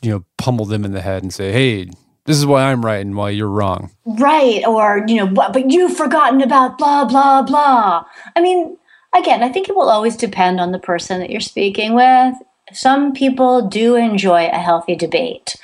you 0.01 0.11
know, 0.11 0.25
pummel 0.37 0.65
them 0.65 0.85
in 0.85 0.93
the 0.93 1.01
head 1.01 1.23
and 1.23 1.33
say, 1.33 1.51
"Hey, 1.51 1.89
this 2.25 2.37
is 2.37 2.45
why 2.45 2.71
I'm 2.71 2.85
right 2.85 3.05
and 3.05 3.15
why 3.15 3.31
you're 3.31 3.49
wrong." 3.49 3.91
Right, 4.05 4.65
or 4.65 5.03
you 5.07 5.17
know, 5.17 5.27
but 5.27 5.69
you've 5.69 5.95
forgotten 5.97 6.41
about 6.41 6.77
blah 6.77 7.05
blah 7.05 7.41
blah. 7.41 8.05
I 8.35 8.41
mean, 8.41 8.77
again, 9.15 9.43
I 9.43 9.49
think 9.49 9.69
it 9.69 9.75
will 9.75 9.89
always 9.89 10.15
depend 10.15 10.59
on 10.59 10.71
the 10.71 10.79
person 10.79 11.19
that 11.19 11.29
you're 11.29 11.41
speaking 11.41 11.93
with. 11.93 12.35
Some 12.73 13.13
people 13.13 13.67
do 13.67 13.95
enjoy 13.95 14.47
a 14.47 14.59
healthy 14.59 14.95
debate, 14.95 15.55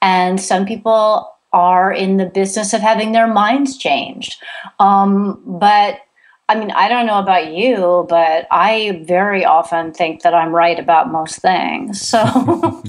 and 0.00 0.40
some 0.40 0.66
people 0.66 1.32
are 1.52 1.92
in 1.92 2.16
the 2.18 2.26
business 2.26 2.72
of 2.74 2.80
having 2.80 3.12
their 3.12 3.26
minds 3.26 3.78
changed. 3.78 4.36
Um, 4.78 5.42
but 5.46 6.00
I 6.48 6.54
mean, 6.54 6.70
I 6.70 6.88
don't 6.88 7.06
know 7.06 7.18
about 7.18 7.52
you, 7.52 8.06
but 8.08 8.46
I 8.52 9.02
very 9.04 9.44
often 9.44 9.92
think 9.92 10.22
that 10.22 10.32
I'm 10.32 10.54
right 10.54 10.78
about 10.78 11.10
most 11.10 11.40
things. 11.40 12.00
So, 12.00 12.24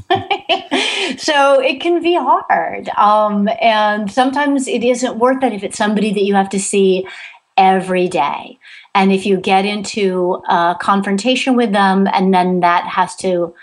so 1.17 1.59
it 1.59 1.81
can 1.81 2.01
be 2.03 2.15
hard. 2.15 2.89
Um, 2.89 3.49
and 3.59 4.11
sometimes 4.11 4.67
it 4.67 4.83
isn't 4.83 5.17
worth 5.17 5.43
it 5.43 5.53
if 5.53 5.63
it's 5.63 5.77
somebody 5.77 6.13
that 6.13 6.23
you 6.23 6.35
have 6.35 6.49
to 6.49 6.59
see 6.59 7.07
every 7.57 8.07
day. 8.07 8.59
And 8.97 9.11
if 9.11 9.27
you 9.27 9.37
get 9.37 9.63
into 9.63 10.41
a 10.49 10.75
confrontation 10.81 11.55
with 11.55 11.71
them, 11.71 12.07
and 12.11 12.33
then 12.33 12.61
that 12.61 12.83
has 12.85 13.15
to, 13.17 13.53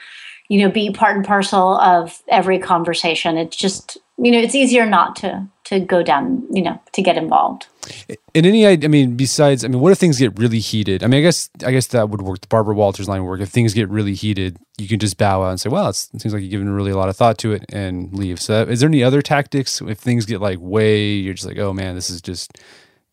you 0.47 0.61
know, 0.61 0.71
be 0.71 0.93
part 0.93 1.17
and 1.17 1.27
parcel 1.27 1.77
of 1.81 2.23
every 2.29 2.61
conversation, 2.61 3.37
it's 3.37 3.57
just, 3.57 3.99
you 4.17 4.31
know, 4.31 4.39
it's 4.39 4.55
easier 4.55 4.87
not 4.87 5.17
to 5.17 5.45
to 5.65 5.81
go 5.81 6.03
down, 6.05 6.47
you 6.53 6.63
know, 6.63 6.79
to 6.93 7.03
get 7.03 7.17
involved. 7.17 7.67
In 8.33 8.45
any, 8.45 8.67
I 8.67 8.77
mean, 8.77 9.17
besides, 9.17 9.65
I 9.65 9.69
mean, 9.69 9.81
what 9.81 9.91
if 9.91 9.99
things 9.99 10.19
get 10.19 10.39
really 10.39 10.61
heated? 10.61 11.03
I 11.03 11.09
mean, 11.09 11.19
I 11.19 11.23
guess, 11.23 11.51
I 11.67 11.73
guess 11.73 11.89
that 11.89 12.11
would 12.11 12.23
work. 12.23 12.43
The 12.43 12.47
Barbara 12.47 12.75
Walters 12.75 13.09
line 13.09 13.23
would 13.23 13.29
work. 13.29 13.41
If 13.41 13.49
things 13.49 13.75
get 13.75 13.89
really 13.89 14.15
heated, 14.15 14.59
you 14.79 14.87
can 14.87 15.01
just 15.01 15.17
bow 15.19 15.43
out 15.43 15.51
and 15.51 15.61
say, 15.61 15.69
"Well, 15.69 15.89
it 15.89 15.97
seems 15.97 16.33
like 16.33 16.43
you've 16.43 16.51
given 16.51 16.71
really 16.71 16.93
a 16.93 16.97
lot 16.97 17.09
of 17.09 17.17
thought 17.17 17.39
to 17.39 17.53
it," 17.53 17.65
and 17.71 18.13
leave. 18.13 18.41
So, 18.41 18.63
is 18.63 18.81
there 18.81 18.89
any 18.89 19.03
other 19.03 19.21
tactics 19.21 19.81
if 19.81 19.99
things 19.99 20.27
get 20.27 20.41
like 20.41 20.59
way, 20.61 21.07
you're 21.15 21.35
just 21.35 21.49
like, 21.49 21.59
"Oh 21.59 21.73
man, 21.73 21.97
this 21.97 22.09
is 22.09 22.21
just 22.21 22.59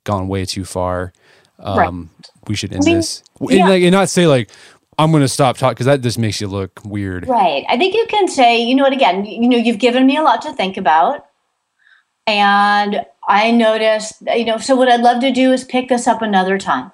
gone 0.03 0.27
way 0.27 0.45
too 0.45 0.65
far." 0.65 1.13
Um, 1.61 1.77
right. 1.77 2.29
we 2.47 2.55
should 2.55 2.73
end 2.73 2.83
I 2.83 2.85
mean, 2.85 2.95
this. 2.97 3.23
Yeah. 3.39 3.61
And, 3.61 3.69
like, 3.69 3.83
and 3.83 3.91
not 3.91 4.09
say 4.09 4.27
like, 4.27 4.49
I'm 4.97 5.11
going 5.11 5.21
to 5.21 5.27
stop 5.27 5.57
talking 5.57 5.73
because 5.73 5.85
that 5.87 6.01
just 6.01 6.19
makes 6.19 6.41
you 6.41 6.47
look 6.47 6.79
weird. 6.83 7.27
Right. 7.27 7.65
I 7.69 7.77
think 7.77 7.95
you 7.95 8.05
can 8.07 8.27
say, 8.27 8.61
you 8.61 8.75
know 8.75 8.83
what, 8.83 8.93
again, 8.93 9.25
you 9.25 9.47
know, 9.47 9.57
you've 9.57 9.79
given 9.79 10.05
me 10.05 10.17
a 10.17 10.21
lot 10.21 10.41
to 10.43 10.53
think 10.53 10.77
about. 10.77 11.25
And 12.27 13.05
I 13.27 13.51
noticed, 13.51 14.21
you 14.35 14.45
know, 14.45 14.57
so 14.57 14.75
what 14.75 14.89
I'd 14.89 15.01
love 15.01 15.21
to 15.21 15.31
do 15.31 15.51
is 15.51 15.63
pick 15.63 15.89
this 15.89 16.07
up 16.07 16.21
another 16.21 16.57
time. 16.57 16.91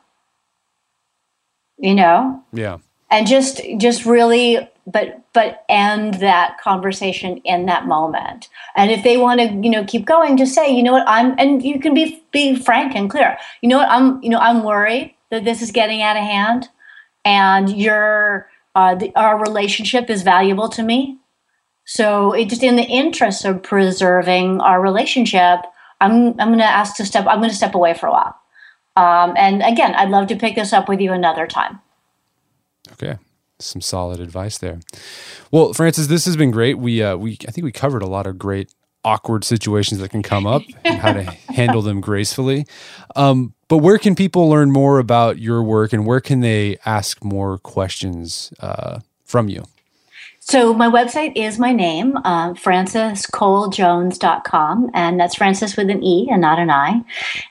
You 1.77 1.95
know? 1.95 2.43
Yeah. 2.53 2.77
And 3.09 3.27
just, 3.27 3.61
just 3.77 4.05
really 4.05 4.67
but 4.87 5.21
but 5.33 5.65
end 5.67 6.15
that 6.15 6.57
conversation 6.59 7.37
in 7.37 7.65
that 7.65 7.85
moment. 7.85 8.47
And 8.75 8.89
if 8.89 9.03
they 9.03 9.17
want 9.17 9.41
to 9.41 9.47
you 9.47 9.69
know 9.69 9.83
keep 9.83 10.05
going 10.05 10.37
just 10.37 10.55
say 10.55 10.73
you 10.73 10.81
know 10.81 10.93
what? 10.93 11.07
I'm 11.07 11.35
and 11.37 11.61
you 11.61 11.79
can 11.79 11.93
be 11.93 12.23
be 12.31 12.55
frank 12.55 12.95
and 12.95 13.09
clear. 13.09 13.37
You 13.61 13.69
know 13.69 13.77
what? 13.77 13.89
I'm 13.89 14.23
you 14.23 14.29
know 14.29 14.39
i'm 14.39 14.63
worried 14.63 15.13
that 15.29 15.43
this 15.43 15.61
is 15.61 15.71
getting 15.71 16.01
out 16.01 16.15
of 16.15 16.23
hand 16.23 16.69
and 17.25 17.69
your 17.69 18.49
uh, 18.75 18.97
our 19.15 19.39
relationship 19.39 20.09
is 20.09 20.23
valuable 20.23 20.69
to 20.69 20.83
me. 20.83 21.17
So 21.83 22.31
it 22.31 22.49
just 22.49 22.63
in 22.63 22.77
the 22.77 22.83
interest 22.83 23.43
of 23.43 23.61
preserving 23.61 24.61
our 24.61 24.81
relationship 24.81 25.59
i'm 25.99 26.39
i'm 26.39 26.49
going 26.49 26.59
to 26.59 26.65
ask 26.65 26.95
to 26.95 27.05
step 27.05 27.25
i'm 27.27 27.39
going 27.39 27.49
to 27.49 27.55
step 27.55 27.75
away 27.75 27.93
for 27.93 28.07
a 28.07 28.11
while. 28.11 28.39
Um, 28.95 29.35
and 29.37 29.61
again 29.63 29.93
i'd 29.95 30.09
love 30.09 30.27
to 30.27 30.37
pick 30.37 30.55
this 30.55 30.71
up 30.71 30.87
with 30.87 31.01
you 31.01 31.11
another 31.11 31.45
time. 31.45 31.81
Okay 32.93 33.17
some 33.59 33.81
solid 33.81 34.19
advice 34.19 34.57
there. 34.57 34.79
Well, 35.51 35.73
Frances, 35.73 36.07
this 36.07 36.25
has 36.25 36.35
been 36.35 36.51
great. 36.51 36.77
We 36.77 37.01
uh, 37.01 37.17
we 37.17 37.37
I 37.47 37.51
think 37.51 37.65
we 37.65 37.71
covered 37.71 38.01
a 38.01 38.07
lot 38.07 38.27
of 38.27 38.37
great 38.37 38.73
awkward 39.03 39.43
situations 39.43 40.01
that 40.01 40.09
can 40.09 40.21
come 40.21 40.45
up 40.45 40.63
and 40.83 40.99
how 40.99 41.13
to 41.13 41.23
handle 41.53 41.81
them 41.81 42.01
gracefully. 42.01 42.65
Um, 43.15 43.53
but 43.69 43.77
where 43.77 43.97
can 43.97 44.15
people 44.15 44.49
learn 44.49 44.71
more 44.71 44.99
about 44.99 45.39
your 45.39 45.63
work 45.63 45.93
and 45.93 46.05
where 46.05 46.19
can 46.19 46.41
they 46.41 46.77
ask 46.85 47.23
more 47.23 47.57
questions 47.57 48.53
uh, 48.59 48.99
from 49.23 49.49
you? 49.49 49.63
So 50.39 50.73
my 50.73 50.89
website 50.89 51.33
is 51.35 51.59
my 51.59 51.73
name, 51.73 52.15
uh, 52.23 52.53
francescolejones.com, 52.53 54.91
and 54.93 55.19
that's 55.19 55.35
Frances 55.35 55.75
with 55.75 55.89
an 55.89 56.01
E 56.01 56.29
and 56.31 56.39
not 56.39 56.57
an 56.57 56.69
I. 56.69 57.01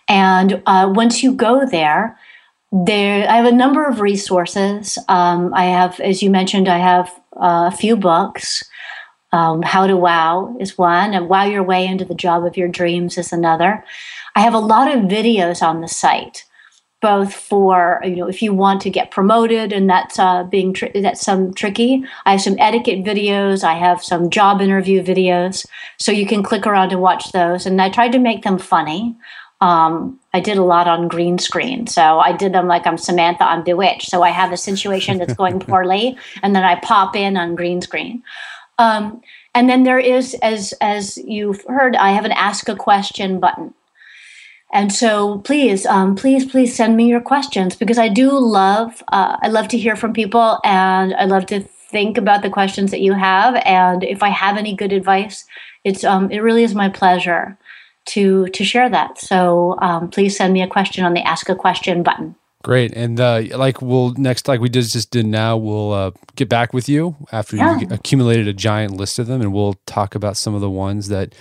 And 0.09 0.62
uh, 0.64 0.90
once 0.94 1.22
you 1.22 1.34
go 1.34 1.66
there, 1.66 2.18
there 2.72 3.28
I 3.28 3.36
have 3.36 3.46
a 3.46 3.52
number 3.52 3.86
of 3.86 4.00
resources. 4.00 4.98
Um, 5.08 5.52
I 5.54 5.64
have, 5.64 6.00
as 6.00 6.22
you 6.22 6.30
mentioned, 6.30 6.68
I 6.68 6.78
have 6.78 7.08
uh, 7.36 7.70
a 7.72 7.76
few 7.76 7.96
books. 7.96 8.62
Um, 9.32 9.60
How 9.62 9.86
to 9.86 9.96
Wow 9.96 10.56
is 10.60 10.78
one, 10.78 11.12
and 11.12 11.28
Wow 11.28 11.44
Your 11.44 11.62
Way 11.62 11.86
into 11.86 12.04
the 12.04 12.14
Job 12.14 12.44
of 12.44 12.56
Your 12.56 12.68
Dreams 12.68 13.18
is 13.18 13.32
another. 13.32 13.84
I 14.34 14.40
have 14.40 14.54
a 14.54 14.58
lot 14.58 14.94
of 14.94 15.02
videos 15.02 15.62
on 15.62 15.80
the 15.80 15.88
site 15.88 16.44
both 17.02 17.34
for 17.34 18.00
you 18.04 18.16
know 18.16 18.26
if 18.26 18.42
you 18.42 18.54
want 18.54 18.80
to 18.80 18.90
get 18.90 19.10
promoted 19.10 19.72
and 19.72 19.88
that's 19.88 20.18
uh, 20.18 20.44
being 20.44 20.74
that's 20.94 21.20
some 21.20 21.52
tricky 21.52 22.02
i 22.24 22.32
have 22.32 22.40
some 22.40 22.56
etiquette 22.58 23.04
videos 23.04 23.62
i 23.62 23.74
have 23.74 24.02
some 24.02 24.30
job 24.30 24.60
interview 24.60 25.02
videos 25.02 25.66
so 25.98 26.10
you 26.10 26.26
can 26.26 26.42
click 26.42 26.66
around 26.66 26.92
and 26.92 27.00
watch 27.00 27.32
those 27.32 27.66
and 27.66 27.82
i 27.82 27.90
tried 27.90 28.12
to 28.12 28.18
make 28.18 28.42
them 28.42 28.58
funny 28.58 29.14
um, 29.61 30.18
i 30.34 30.40
did 30.40 30.59
a 30.59 30.62
lot 30.62 30.88
on 30.88 31.09
green 31.09 31.38
screen. 31.38 31.86
So 31.86 32.18
i 32.18 32.32
did 32.32 32.52
them 32.52 32.66
like 32.66 32.86
i'm 32.86 32.98
samantha 32.98 33.44
i'm 33.44 33.64
bewitched. 33.64 34.11
So 34.11 34.22
i 34.22 34.30
have 34.30 34.52
a 34.52 34.57
situation 34.57 35.18
that's 35.18 35.34
going 35.34 35.61
poorly 35.68 36.16
and 36.42 36.54
then 36.54 36.64
i 36.64 36.76
pop 36.80 37.16
in 37.16 37.36
on 37.36 37.54
green 37.54 37.80
screen. 37.80 38.22
Um, 38.78 39.22
and 39.54 39.70
then 39.70 39.84
there 39.84 39.98
is 39.98 40.34
as 40.42 40.74
as 40.80 41.16
you've 41.18 41.64
heard 41.66 41.96
i 41.96 42.11
have 42.12 42.24
an 42.24 42.32
ask 42.32 42.68
a 42.68 42.76
question 42.76 43.40
button. 43.40 43.74
And 44.72 44.92
so 44.92 45.38
please, 45.38 45.86
um, 45.86 46.16
please, 46.16 46.44
please 46.44 46.74
send 46.74 46.96
me 46.96 47.09
your 47.09 47.20
questions 47.20 47.76
because 47.76 47.98
I 47.98 48.09
do 48.09 48.36
love, 48.38 49.02
uh, 49.12 49.36
I 49.40 49.48
love 49.48 49.68
to 49.68 49.78
hear 49.78 49.96
from 49.96 50.12
people 50.12 50.59
and 50.64 51.14
I 51.14 51.24
love 51.24 51.46
to 51.46 51.61
think 51.61 52.18
about 52.18 52.42
the 52.42 52.50
questions 52.50 52.90
that 52.90 53.00
you 53.00 53.12
have. 53.12 53.54
And 53.64 54.02
if 54.02 54.22
I 54.22 54.28
have 54.28 54.57
any 54.57 54.74
good 54.74 54.92
advice, 54.92 55.44
it's, 55.84 56.02
um, 56.02 56.30
it 56.30 56.40
really 56.40 56.64
is 56.64 56.74
my 56.74 56.88
pleasure 56.88 57.57
to, 58.07 58.46
to 58.48 58.64
share 58.64 58.88
that. 58.88 59.18
So 59.18 59.76
um, 59.80 60.11
please 60.11 60.36
send 60.36 60.52
me 60.52 60.62
a 60.62 60.66
question 60.66 61.04
on 61.04 61.14
the 61.14 61.22
ask 61.22 61.48
a 61.48 61.54
question 61.54 62.02
button. 62.02 62.36
Great. 62.62 62.92
And 62.94 63.20
uh, 63.20 63.44
like 63.52 63.80
we'll 63.80 64.11
next, 64.14 64.48
like 64.48 64.61
we 64.61 64.68
just, 64.68 64.92
just 64.92 65.12
did 65.12 65.24
now, 65.24 65.57
we'll 65.57 65.92
uh, 65.92 66.11
get 66.34 66.48
back 66.48 66.72
with 66.72 66.88
you 66.88 67.14
after 67.30 67.57
yeah. 67.57 67.78
you 67.78 67.86
accumulated 67.90 68.48
a 68.48 68.52
giant 68.52 68.96
list 68.96 69.20
of 69.20 69.28
them 69.28 69.40
and 69.40 69.52
we'll 69.52 69.74
talk 69.86 70.16
about 70.16 70.36
some 70.36 70.52
of 70.52 70.61
the 70.61 70.70
ones 70.70 71.07
that 71.09 71.32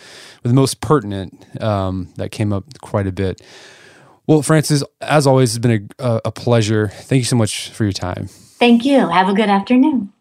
were 0.43 0.49
the 0.49 0.53
most 0.53 0.81
pertinent 0.81 1.63
um, 1.63 2.09
that 2.17 2.31
came 2.31 2.53
up 2.53 2.65
quite 2.81 3.07
a 3.07 3.11
bit. 3.11 3.41
Well, 4.27 4.43
Frances, 4.43 4.83
as 5.01 5.25
always, 5.25 5.55
it's 5.55 5.59
been 5.59 5.89
a, 5.99 6.21
a 6.25 6.31
pleasure. 6.31 6.89
Thank 6.89 7.19
you 7.19 7.25
so 7.25 7.35
much 7.35 7.69
for 7.69 7.83
your 7.85 7.93
time. 7.93 8.27
Thank 8.27 8.85
you. 8.85 9.07
Have 9.07 9.27
a 9.27 9.33
good 9.33 9.49
afternoon. 9.49 10.11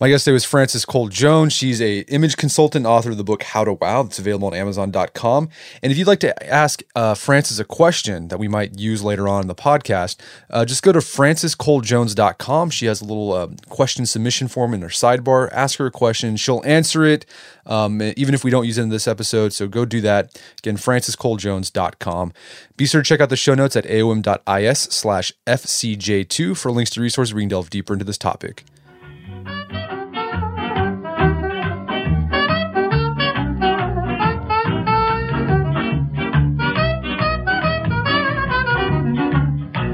My 0.00 0.08
guest 0.08 0.26
today 0.26 0.34
was 0.34 0.44
Frances 0.44 0.84
Cole 0.84 1.08
Jones. 1.08 1.52
She's 1.52 1.82
a 1.82 2.02
image 2.02 2.36
consultant, 2.36 2.86
author 2.86 3.10
of 3.10 3.16
the 3.16 3.24
book 3.24 3.42
How 3.42 3.64
to 3.64 3.72
Wow. 3.72 4.04
That's 4.04 4.20
available 4.20 4.46
on 4.46 4.54
Amazon.com. 4.54 5.48
And 5.82 5.90
if 5.90 5.98
you'd 5.98 6.06
like 6.06 6.20
to 6.20 6.46
ask 6.46 6.84
uh, 6.94 7.14
Frances 7.14 7.58
a 7.58 7.64
question 7.64 8.28
that 8.28 8.38
we 8.38 8.46
might 8.46 8.78
use 8.78 9.02
later 9.02 9.26
on 9.26 9.42
in 9.42 9.48
the 9.48 9.56
podcast, 9.56 10.14
uh, 10.50 10.64
just 10.64 10.84
go 10.84 10.92
to 10.92 11.00
francescolejones.com. 11.00 12.70
She 12.70 12.86
has 12.86 13.00
a 13.00 13.04
little 13.04 13.32
uh, 13.32 13.48
question 13.70 14.06
submission 14.06 14.46
form 14.46 14.72
in 14.72 14.82
her 14.82 14.88
sidebar. 14.88 15.50
Ask 15.50 15.80
her 15.80 15.86
a 15.86 15.90
question; 15.90 16.36
she'll 16.36 16.62
answer 16.64 17.04
it, 17.04 17.26
um, 17.66 18.00
even 18.16 18.34
if 18.34 18.44
we 18.44 18.52
don't 18.52 18.66
use 18.66 18.78
it 18.78 18.82
in 18.82 18.90
this 18.90 19.08
episode. 19.08 19.52
So 19.52 19.66
go 19.66 19.84
do 19.84 20.00
that. 20.02 20.40
Again, 20.58 20.76
francescolejones.com. 20.76 22.32
Be 22.76 22.86
sure 22.86 23.02
to 23.02 23.04
check 23.04 23.20
out 23.20 23.30
the 23.30 23.36
show 23.36 23.54
notes 23.56 23.74
at 23.74 23.84
aom.is/slash 23.86 25.32
fcj2 25.44 26.56
for 26.56 26.70
links 26.70 26.92
to 26.92 27.00
resources 27.00 27.32
you 27.32 27.40
can 27.40 27.48
delve 27.48 27.68
deeper 27.68 27.94
into 27.94 28.04
this 28.04 28.16
topic. 28.16 28.62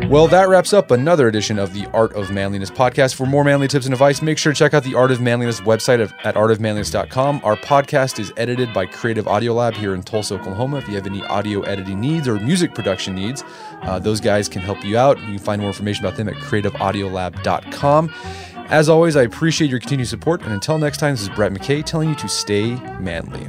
Well, 0.09 0.29
that 0.29 0.49
wraps 0.49 0.73
up 0.73 0.91
another 0.91 1.29
edition 1.29 1.59
of 1.59 1.73
the 1.73 1.87
Art 1.93 2.13
of 2.13 2.31
Manliness 2.31 2.71
podcast. 2.71 3.15
For 3.15 3.27
more 3.27 3.43
manly 3.43 3.67
tips 3.69 3.87
and 3.87 3.95
advice, 3.95 4.23
make 4.23 4.39
sure 4.39 4.53
to 4.53 4.59
check 4.59 4.75
out 4.75 4.85
the 4.85 4.95
Art 4.95 5.11
of 5.11 5.21
Manliness 5.21 5.61
website 5.63 6.01
at 6.25 6.35
artofmanliness.com. 6.35 7.41
Our 7.43 7.57
podcast 7.57 8.19
is 8.19 8.33
edited 8.37 8.73
by 8.73 8.87
Creative 8.87 9.27
Audio 9.27 9.55
Lab 9.55 9.75
here 9.75 9.95
in 9.95 10.03
Tulsa, 10.03 10.35
Oklahoma. 10.35 10.79
If 10.79 10.89
you 10.89 10.95
have 10.95 11.07
any 11.07 11.23
audio 11.25 11.63
editing 11.63 12.01
needs 12.01 12.29
or 12.29 12.39
music 12.39 12.75
production 12.75 13.15
needs, 13.15 13.43
uh, 13.83 13.99
those 13.99 14.21
guys 14.21 14.49
can 14.49 14.63
help 14.63 14.85
you 14.85 14.97
out. 14.97 15.19
You 15.21 15.27
can 15.27 15.39
find 15.39 15.61
more 15.61 15.71
information 15.71 16.05
about 16.05 16.17
them 16.17 16.29
at 16.29 16.35
creativeaudiolab.com. 16.35 18.15
As 18.69 18.89
always, 18.89 19.17
I 19.17 19.23
appreciate 19.23 19.71
your 19.71 19.81
continued 19.81 20.09
support. 20.09 20.43
And 20.43 20.53
until 20.53 20.79
next 20.79 20.99
time, 20.99 21.15
this 21.15 21.23
is 21.23 21.29
Brett 21.31 21.53
McKay 21.53 21.85
telling 21.85 22.09
you 22.11 22.15
to 22.17 22.29
stay 22.29 22.75
manly. 23.01 23.49